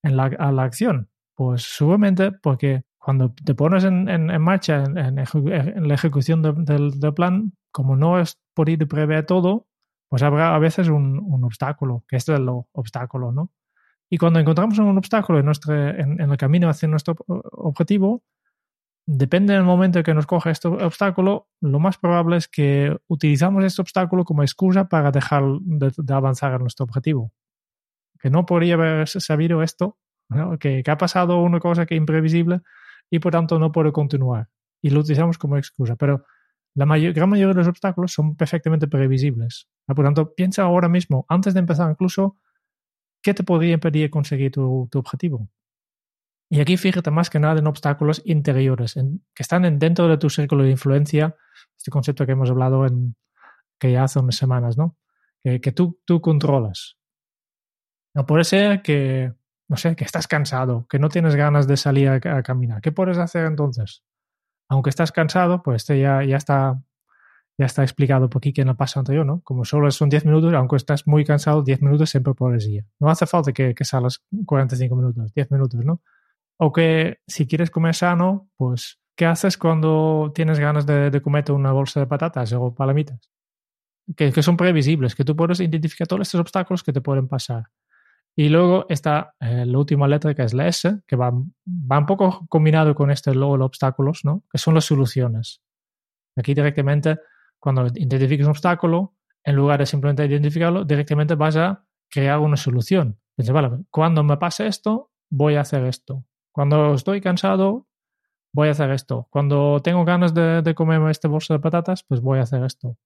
la, 0.03 0.25
a 0.25 0.51
la 0.51 0.65
acción? 0.65 1.09
Pues 1.37 1.63
seguramente 1.63 2.33
porque 2.33 2.83
cuando 3.01 3.33
te 3.33 3.55
pones 3.55 3.85
en, 3.85 4.27
marcha 4.43 4.85
en, 4.85 5.17
la 5.89 5.95
ejecución 5.95 6.43
del, 6.43 7.15
plan, 7.15 7.53
como 7.73 7.97
no 7.97 8.21
es 8.21 8.39
por 8.55 8.69
ir 8.69 8.79
de 8.79 8.87
prever 8.87 9.25
todo, 9.25 9.67
pues 10.09 10.23
habrá 10.23 10.55
a 10.55 10.59
veces 10.59 10.89
un, 10.89 11.43
obstáculo, 11.43 12.05
que 12.07 12.17
este 12.17 12.35
es 12.35 12.41
el 12.41 12.49
obstáculo, 12.49 13.33
¿no? 13.33 13.51
Y 14.11 14.19
cuando 14.19 14.41
encontramos 14.41 14.79
un 14.79 14.99
obstáculo 14.99 15.39
en, 15.39 15.47
nuestro, 15.47 15.75
en, 15.75 16.21
el 16.21 16.37
camino 16.37 16.69
hacia 16.69 16.89
nuestro 16.89 17.15
objetivo, 17.29 18.25
depende 19.07 19.55
del 19.55 19.63
momento 19.63 20.03
que 20.03 20.15
nos 20.15 20.27
coge 20.27 20.51
este 20.51 20.69
obstáculo, 20.69 21.49
lo 21.61 21.79
más 21.79 21.97
probable 21.97 22.37
es 22.37 22.49
que 22.49 22.97
utilizamos 23.07 23.65
este 23.65 23.81
obstáculo 23.81 24.25
como 24.25 24.43
excusa 24.43 24.89
para 24.89 25.13
dejar 25.13 25.45
de, 25.61 25.93
de 25.97 26.15
avanzar 26.15 26.55
en 26.55 26.63
nuestro 26.63 26.85
objetivo. 26.85 27.33
Que 28.19 28.31
no 28.31 28.45
podría 28.47 28.75
haber 28.75 29.09
sabido 29.09 29.63
esto 29.63 29.97
que, 30.59 30.83
ha 30.87 30.97
pasado 30.97 31.43
una 31.43 31.59
cosa 31.61 31.87
que 31.87 31.95
es 31.95 31.99
imprevisible 31.99 32.61
y 33.11 33.19
por 33.19 33.33
tanto 33.33 33.59
no 33.59 33.73
puede 33.73 33.93
continuar. 33.93 34.49
Y 34.83 34.91
lo 34.91 35.01
utilizamos 35.01 35.39
como 35.39 35.57
excusa. 35.57 35.97
Pero 35.97 36.25
la 36.75 36.85
gran 36.87 37.29
mayoría 37.29 37.49
de 37.49 37.55
los 37.55 37.69
obstáculos 37.69 38.13
son 38.13 38.37
perfectamente 38.37 38.87
previsibles. 38.87 39.69
Por 39.87 40.05
tanto, 40.05 40.35
piensa 40.35 40.63
ahora 40.63 40.89
mismo, 40.89 41.27
antes 41.29 41.55
de 41.55 41.61
empezar 41.61 41.91
incluso, 41.91 42.37
¿qué 43.23 43.35
te 43.35 43.43
podría 43.43 43.75
impedir 43.75 44.11
conseguir 44.11 44.53
tu, 44.53 44.89
objetivo? 44.95 45.49
Y 46.49 46.61
aquí 46.61 46.77
fíjate 46.77 47.11
más 47.11 47.31
que 47.31 47.39
nada 47.39 47.61
en 47.61 47.67
obstáculos 47.67 48.23
interiores, 48.25 48.95
que 48.95 49.43
están 49.43 49.79
dentro 49.79 50.09
de 50.09 50.19
tu 50.19 50.31
círculo 50.31 50.65
de 50.65 50.71
influencia, 50.71 51.37
este 51.77 51.91
concepto 51.91 52.27
que 52.27 52.33
hemos 52.33 52.51
hablado 52.51 52.85
que 53.79 53.93
ya 53.93 54.05
hace 54.05 54.19
unas 54.19 54.37
semanas, 54.37 54.77
¿no? 54.77 54.97
Que, 55.43 55.73
tú, 55.73 56.01
tú 56.05 56.21
controlas. 56.21 56.99
No 58.15 58.27
puede 58.27 58.45
ser 58.45 58.83
que 58.83 59.33
no 59.71 59.77
sé, 59.77 59.95
que 59.95 60.03
estás 60.03 60.27
cansado, 60.27 60.89
que 60.89 60.99
no 60.99 61.09
tienes 61.09 61.37
ganas 61.37 61.69
de 61.69 61.77
salir 61.77 62.09
a, 62.09 62.43
caminar. 62.43 62.81
¿Qué 62.81 62.91
puedes 62.91 63.19
hacer 63.19 63.47
entonces? 63.47 64.03
Aunque 64.69 64.91
estás 64.91 65.13
cansado, 65.13 65.63
pues 65.63 65.83
este 65.83 66.01
ya, 66.01 66.25
ya 66.25 66.37
está 66.37 66.83
ya 67.61 67.67
está 67.67 67.83
explicado 67.83 68.31
por 68.31 68.41
que 68.41 68.63
en 68.63 68.69
el 68.69 68.75
paso 68.75 69.01
anterior, 69.01 69.27
¿no? 69.27 69.43
Como 69.43 69.67
solo 69.67 69.91
son 69.91 70.09
10 70.09 70.25
minutos, 70.25 70.55
aunque 70.55 70.77
estás 70.77 71.07
muy 71.07 71.27
cansado, 71.27 71.63
10 71.63 71.83
minutos 71.83 72.09
siempre 72.09 72.33
puedes 72.33 72.67
ir. 72.67 72.87
No 72.99 73.11
hace 73.11 73.27
falta 73.27 73.53
que, 73.53 73.75
que 73.75 73.85
salas 73.85 74.25
45 74.47 74.97
minutos, 74.97 75.35
10 75.35 75.51
minutos, 75.51 75.85
¿no? 75.85 76.01
O 76.57 76.73
que 76.73 77.19
si 77.27 77.47
quieres 77.47 77.71
comer 77.71 77.95
sano, 77.95 78.49
pues, 78.57 78.99
¿qué 79.15 79.27
haces 79.27 79.59
cuando 79.59 80.33
tienes 80.35 80.59
ganas 80.59 80.87
de, 80.87 81.11
de 81.11 81.21
comerte 81.21 81.53
una 81.53 81.71
bolsa 81.73 82.01
de 82.01 82.07
patatas 82.07 82.51
o 82.55 82.75
palomitas? 82.75 83.31
Que, 84.17 84.33
que, 84.33 84.43
son 84.43 84.57
previsibles, 84.57 85.15
que 85.15 85.25
tú 85.25 85.37
puedes 85.37 85.61
identificar 85.61 86.07
todos 86.07 86.23
estos 86.23 86.41
obstáculos 86.41 86.83
que 86.83 86.95
te 86.95 87.03
pueden 87.03 87.29
pasar. 87.29 87.65
Y 88.35 88.49
luego 88.49 88.87
está 88.89 89.35
eh, 89.39 89.67
la 89.67 89.79
última 89.79 90.09
letra 90.09 90.35
que 90.35 90.45
es 90.45 90.55
la 90.55 90.67
S, 90.67 91.01
que 91.07 91.15
va, 91.15 91.31
va 91.31 91.99
un 91.99 92.07
poco 92.07 92.47
combinado 92.49 92.95
con 92.95 93.11
este 93.11 93.35
los 93.35 93.61
obstáculos, 93.61 94.25
¿no? 94.25 94.45
que 94.51 94.57
son 94.57 94.75
las 94.75 94.87
soluciones. 94.87 95.61
Aquí 96.37 96.55
directamente, 96.55 97.19
cuando 97.61 97.87
identifiques 97.87 98.47
un 98.47 98.51
obstáculo, 98.51 99.15
en 99.45 99.57
lugar 99.57 99.79
de 99.79 99.87
simplemente 99.87 100.27
identificarlo, 100.27 100.85
directamente 100.85 101.35
vas 101.35 101.57
a 101.57 101.85
crear 102.11 102.39
una 102.39 102.57
solución. 102.57 103.19
Dice, 103.37 103.53
vale, 103.53 103.71
cuando 103.91 104.25
me 104.25 104.37
pase 104.37 104.67
esto, 104.67 105.13
voy 105.31 105.55
a 105.55 105.61
hacer 105.61 105.85
esto. 105.85 106.25
Cuando 106.53 106.95
estoy 106.95 107.21
cansado, 107.21 107.87
voy 108.53 108.69
a 108.69 108.73
hacer 108.73 108.91
esto. 108.91 109.29
Cuando 109.31 109.81
tengo 109.83 110.05
ganas 110.05 110.35
de, 110.35 110.63
de 110.63 110.75
comerme 110.75 111.11
este 111.11 111.29
bolso 111.29 111.55
de 111.55 111.61
patatas, 111.61 112.03
pues 112.03 112.21
voy 112.21 112.41
a 112.41 112.43
hacer 112.43 112.65
esto. 112.65 112.99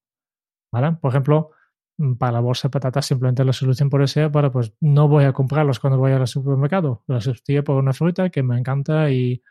¿Vale? 0.71 0.93
Por 0.93 1.11
ejemplo, 1.11 1.51
Mm, 1.97 2.15
para 2.15 2.33
la 2.33 2.39
bolsa 2.41 2.67
de 2.67 2.71
patatas 2.71 3.05
simplemente 3.05 3.45
la 3.45 3.53
solución 3.53 3.89
por 3.89 4.07
ser 4.09 4.29
para 4.31 4.51
pues 4.51 4.73
no 4.81 5.07
voy 5.07 5.23
a 5.23 5.31
comprarlos 5.33 5.79
cuando 5.79 5.97
voy 5.97 6.11
al 6.11 6.27
supermercado, 6.27 7.03
los 7.07 7.23
sustituyo 7.23 7.63
por 7.63 7.77
una 7.77 7.93
fruta 7.93 8.29
que 8.29 8.43
me 8.43 8.57
encanta 8.59 9.09
y, 9.11 9.41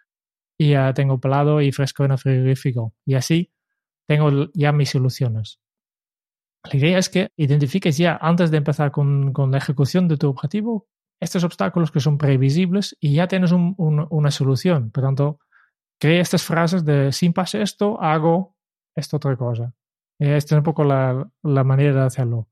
ya 0.59 0.95
tengo 0.95 1.19
pelado 1.21 1.61
y 1.61 1.73
fresco 1.73 2.05
en 2.05 2.13
el 2.13 2.19
frigorífico 2.19 2.95
y 3.05 3.15
así 3.15 3.53
tengo 4.07 4.51
ya 4.55 4.73
mis 4.73 4.91
soluciones. 4.91 5.61
La 6.65 6.79
idea 6.79 6.99
es 6.99 7.09
que 7.09 7.31
identifiques 7.37 7.99
ya 7.99 8.19
antes 8.21 8.51
de 8.51 8.57
empezar 8.57 8.91
con, 8.91 9.33
la 9.51 9.59
ejecución 9.59 10.09
de 10.09 10.17
tu 10.17 10.29
objetivo 10.29 10.89
estos 11.21 11.45
obstáculos 11.45 11.91
que 11.91 12.01
son 12.01 12.19
previsibles 12.19 12.97
y 13.01 13.15
ya 13.15 13.29
tienes 13.29 13.53
una 13.53 14.31
solución. 14.31 14.91
Por 14.91 15.05
tanto, 15.05 15.39
crea 15.99 16.21
estas 16.21 16.43
frases 16.43 16.85
de 16.85 17.13
si 17.13 17.31
pase 17.31 17.63
esto, 17.63 18.01
hago 18.01 18.57
esta 18.95 19.17
otra 19.17 19.37
cosa. 19.37 19.75
Esta 20.19 20.55
es 20.55 20.59
un 20.59 20.65
poco 20.65 20.85
la, 20.85 21.31
manera 21.43 21.93
de 21.93 22.07
hacerlo. 22.07 22.49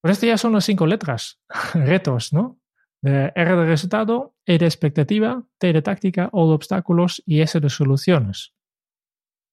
Pues 0.00 0.12
estas 0.12 0.28
ya 0.28 0.38
son 0.38 0.52
las 0.52 0.64
cinco 0.64 0.86
letras, 0.86 1.40
retos, 1.74 2.32
¿no? 2.32 2.58
De 3.00 3.32
R 3.34 3.56
de 3.56 3.64
resultado, 3.64 4.34
E 4.46 4.58
de 4.58 4.66
expectativa, 4.66 5.42
T 5.58 5.72
de 5.72 5.82
táctica, 5.82 6.28
O 6.32 6.48
de 6.48 6.54
obstáculos 6.54 7.22
y 7.26 7.40
S 7.40 7.58
de 7.58 7.68
soluciones. 7.70 8.54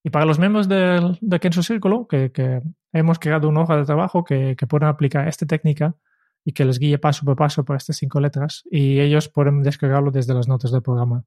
Y 0.03 0.09
para 0.09 0.25
los 0.25 0.39
miembros 0.39 0.67
de, 0.67 1.17
de 1.21 1.39
Kenso 1.39 1.63
Círculo, 1.63 2.07
que, 2.07 2.61
hemos 2.93 3.19
creado 3.19 3.47
una 3.47 3.61
hoja 3.61 3.77
de 3.77 3.85
trabajo 3.85 4.23
que, 4.23 4.55
que 4.57 4.67
pueden 4.67 4.89
aplicar 4.89 5.27
esta 5.27 5.45
técnica 5.45 5.95
y 6.43 6.53
que 6.53 6.65
les 6.65 6.79
guíe 6.79 6.97
paso 6.97 7.23
por 7.23 7.35
paso 7.35 7.63
por 7.63 7.77
estas 7.77 7.97
cinco 7.97 8.19
letras 8.19 8.63
y 8.69 8.99
ellos 8.99 9.29
pueden 9.29 9.61
descargarlo 9.63 10.11
desde 10.11 10.33
las 10.33 10.47
notas 10.47 10.71
del 10.71 10.81
programa. 10.81 11.23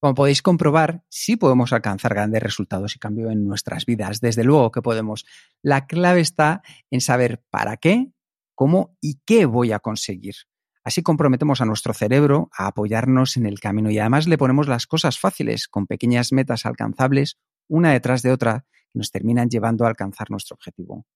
Como 0.00 0.14
podéis 0.14 0.40
comprobar, 0.40 1.04
sí 1.10 1.36
podemos 1.36 1.74
alcanzar 1.74 2.14
grandes 2.14 2.42
resultados 2.42 2.96
y 2.96 2.98
cambio 2.98 3.30
en 3.30 3.46
nuestras 3.46 3.84
vidas. 3.84 4.20
Desde 4.20 4.44
luego 4.44 4.70
que 4.70 4.80
podemos. 4.80 5.26
La 5.62 5.86
clave 5.86 6.20
está 6.20 6.62
en 6.90 7.02
saber 7.02 7.44
para 7.50 7.76
qué, 7.76 8.10
cómo 8.54 8.96
y 9.02 9.20
qué 9.26 9.44
voy 9.44 9.72
a 9.72 9.78
conseguir. 9.78 10.36
Así 10.84 11.02
comprometemos 11.02 11.60
a 11.60 11.66
nuestro 11.66 11.92
cerebro 11.92 12.48
a 12.56 12.68
apoyarnos 12.68 13.36
en 13.36 13.44
el 13.44 13.60
camino 13.60 13.90
y 13.90 13.98
además 13.98 14.26
le 14.26 14.38
ponemos 14.38 14.68
las 14.68 14.86
cosas 14.86 15.18
fáciles, 15.18 15.68
con 15.68 15.86
pequeñas 15.86 16.32
metas 16.32 16.64
alcanzables, 16.64 17.38
una 17.70 17.92
detrás 17.92 18.22
de 18.22 18.32
otra, 18.32 18.66
que 18.92 18.98
nos 18.98 19.10
terminan 19.10 19.48
llevando 19.48 19.84
a 19.84 19.88
alcanzar 19.88 20.30
nuestro 20.30 20.54
objetivo. 20.54 21.06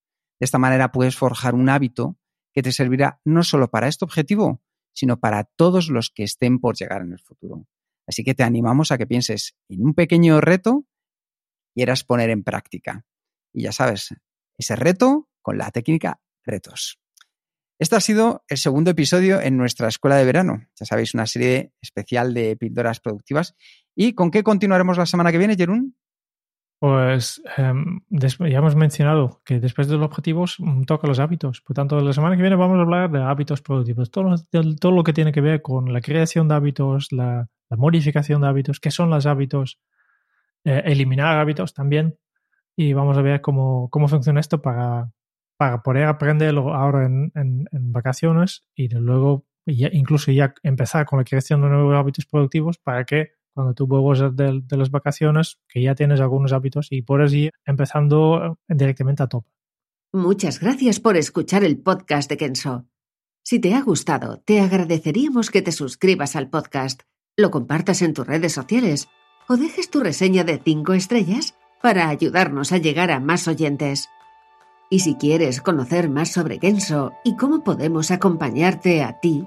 De 0.40 0.44
esta 0.44 0.58
manera 0.58 0.92
puedes 0.92 1.16
forjar 1.16 1.54
un 1.54 1.68
hábito 1.68 2.16
que 2.52 2.62
te 2.62 2.72
servirá 2.72 3.20
no 3.24 3.42
solo 3.42 3.70
para 3.70 3.88
este 3.88 4.04
objetivo, 4.04 4.62
sino 4.94 5.18
para 5.18 5.44
todos 5.44 5.88
los 5.88 6.10
que 6.10 6.22
estén 6.22 6.60
por 6.60 6.76
llegar 6.76 7.02
en 7.02 7.12
el 7.12 7.20
futuro. 7.20 7.66
Así 8.06 8.22
que 8.22 8.34
te 8.34 8.44
animamos 8.44 8.92
a 8.92 8.98
que 8.98 9.06
pienses 9.06 9.56
en 9.68 9.84
un 9.84 9.94
pequeño 9.94 10.40
reto 10.40 10.84
y 11.74 11.80
quieras 11.80 12.04
poner 12.04 12.30
en 12.30 12.44
práctica. 12.44 13.04
Y 13.52 13.62
ya 13.62 13.72
sabes, 13.72 14.14
ese 14.56 14.76
reto 14.76 15.28
con 15.42 15.58
la 15.58 15.70
técnica 15.70 16.20
retos. 16.44 17.00
Este 17.78 17.96
ha 17.96 18.00
sido 18.00 18.44
el 18.48 18.58
segundo 18.58 18.92
episodio 18.92 19.40
en 19.40 19.56
nuestra 19.56 19.88
escuela 19.88 20.16
de 20.16 20.24
verano. 20.24 20.68
Ya 20.78 20.86
sabéis, 20.86 21.14
una 21.14 21.26
serie 21.26 21.72
especial 21.82 22.32
de 22.32 22.56
píldoras 22.56 23.00
productivas. 23.00 23.56
¿Y 23.96 24.12
con 24.12 24.30
qué 24.30 24.44
continuaremos 24.44 24.96
la 24.96 25.06
semana 25.06 25.32
que 25.32 25.38
viene, 25.38 25.56
Jerún? 25.56 25.96
Pues 26.78 27.42
em, 27.56 28.00
ya 28.10 28.58
hemos 28.58 28.76
mencionado 28.76 29.40
que 29.44 29.60
después 29.60 29.88
de 29.88 29.96
los 29.96 30.06
objetivos 30.06 30.56
mm, 30.58 30.82
toca 30.82 31.06
los 31.06 31.18
hábitos. 31.18 31.60
Por 31.60 31.74
tanto, 31.74 31.98
la 32.00 32.12
semana 32.12 32.36
que 32.36 32.42
viene 32.42 32.56
vamos 32.56 32.78
a 32.78 32.82
hablar 32.82 33.10
de 33.10 33.22
hábitos 33.22 33.62
productivos. 33.62 34.10
Todo, 34.10 34.34
todo 34.80 34.92
lo 34.92 35.04
que 35.04 35.12
tiene 35.12 35.32
que 35.32 35.40
ver 35.40 35.62
con 35.62 35.92
la 35.92 36.00
creación 36.00 36.48
de 36.48 36.54
hábitos, 36.54 37.12
la, 37.12 37.48
modificación 37.70 38.42
de 38.42 38.48
hábitos, 38.48 38.78
qué 38.78 38.90
son 38.90 39.10
los 39.10 39.26
hábitos, 39.26 39.80
eh, 40.64 40.82
eliminar 40.86 41.38
hábitos 41.38 41.74
también. 41.74 42.18
Y 42.76 42.92
vamos 42.92 43.16
a 43.18 43.22
ver 43.22 43.40
cómo, 43.40 43.88
cómo 43.90 44.08
funciona 44.08 44.40
esto 44.40 44.60
para, 44.60 45.10
para 45.56 45.82
poder 45.82 46.04
aprenderlo 46.04 46.74
ahora 46.74 47.06
en, 47.06 47.32
en, 47.34 47.92
vacaciones 47.92 48.64
y 48.74 48.88
luego 48.88 49.46
incluso 49.66 50.32
ya 50.32 50.54
empezar 50.62 51.06
con 51.06 51.18
la 51.18 51.24
creación 51.24 51.62
de 51.62 51.68
nuevos 51.68 51.94
hábitos 51.96 52.26
productivos 52.26 52.78
para 52.78 53.04
que 53.04 53.32
cuando 53.54 53.74
tú 53.74 53.86
vuelvas 53.86 54.36
de, 54.36 54.62
de, 54.64 54.76
las 54.76 54.90
vacaciones, 54.90 55.58
que 55.68 55.82
ya 55.82 55.94
tienes 55.94 56.20
algunos 56.20 56.52
hábitos 56.52 56.88
y 56.90 57.02
por 57.02 57.26
ir 57.32 57.52
empezando 57.64 58.58
directamente 58.68 59.22
a 59.22 59.28
tope. 59.28 59.48
Muchas 60.12 60.60
gracias 60.60 61.00
por 61.00 61.16
escuchar 61.16 61.64
el 61.64 61.78
podcast 61.78 62.28
de 62.28 62.36
Kenso. 62.36 62.86
Si 63.42 63.58
te 63.58 63.74
ha 63.74 63.82
gustado, 63.82 64.38
te 64.38 64.60
agradeceríamos 64.60 65.50
que 65.50 65.62
te 65.62 65.72
suscribas 65.72 66.36
al 66.36 66.48
podcast, 66.48 67.02
lo 67.36 67.50
compartas 67.50 68.00
en 68.02 68.14
tus 68.14 68.26
redes 68.26 68.52
sociales 68.52 69.08
o 69.48 69.56
dejes 69.56 69.90
tu 69.90 70.00
reseña 70.00 70.44
de 70.44 70.60
5 70.64 70.94
estrellas 70.94 71.54
para 71.82 72.08
ayudarnos 72.08 72.72
a 72.72 72.78
llegar 72.78 73.10
a 73.10 73.20
más 73.20 73.46
oyentes. 73.46 74.08
Y 74.88 75.00
si 75.00 75.16
quieres 75.16 75.60
conocer 75.60 76.08
más 76.08 76.32
sobre 76.32 76.58
Kenso 76.58 77.12
y 77.24 77.36
cómo 77.36 77.64
podemos 77.64 78.10
acompañarte 78.10 79.02
a 79.02 79.20
ti, 79.20 79.46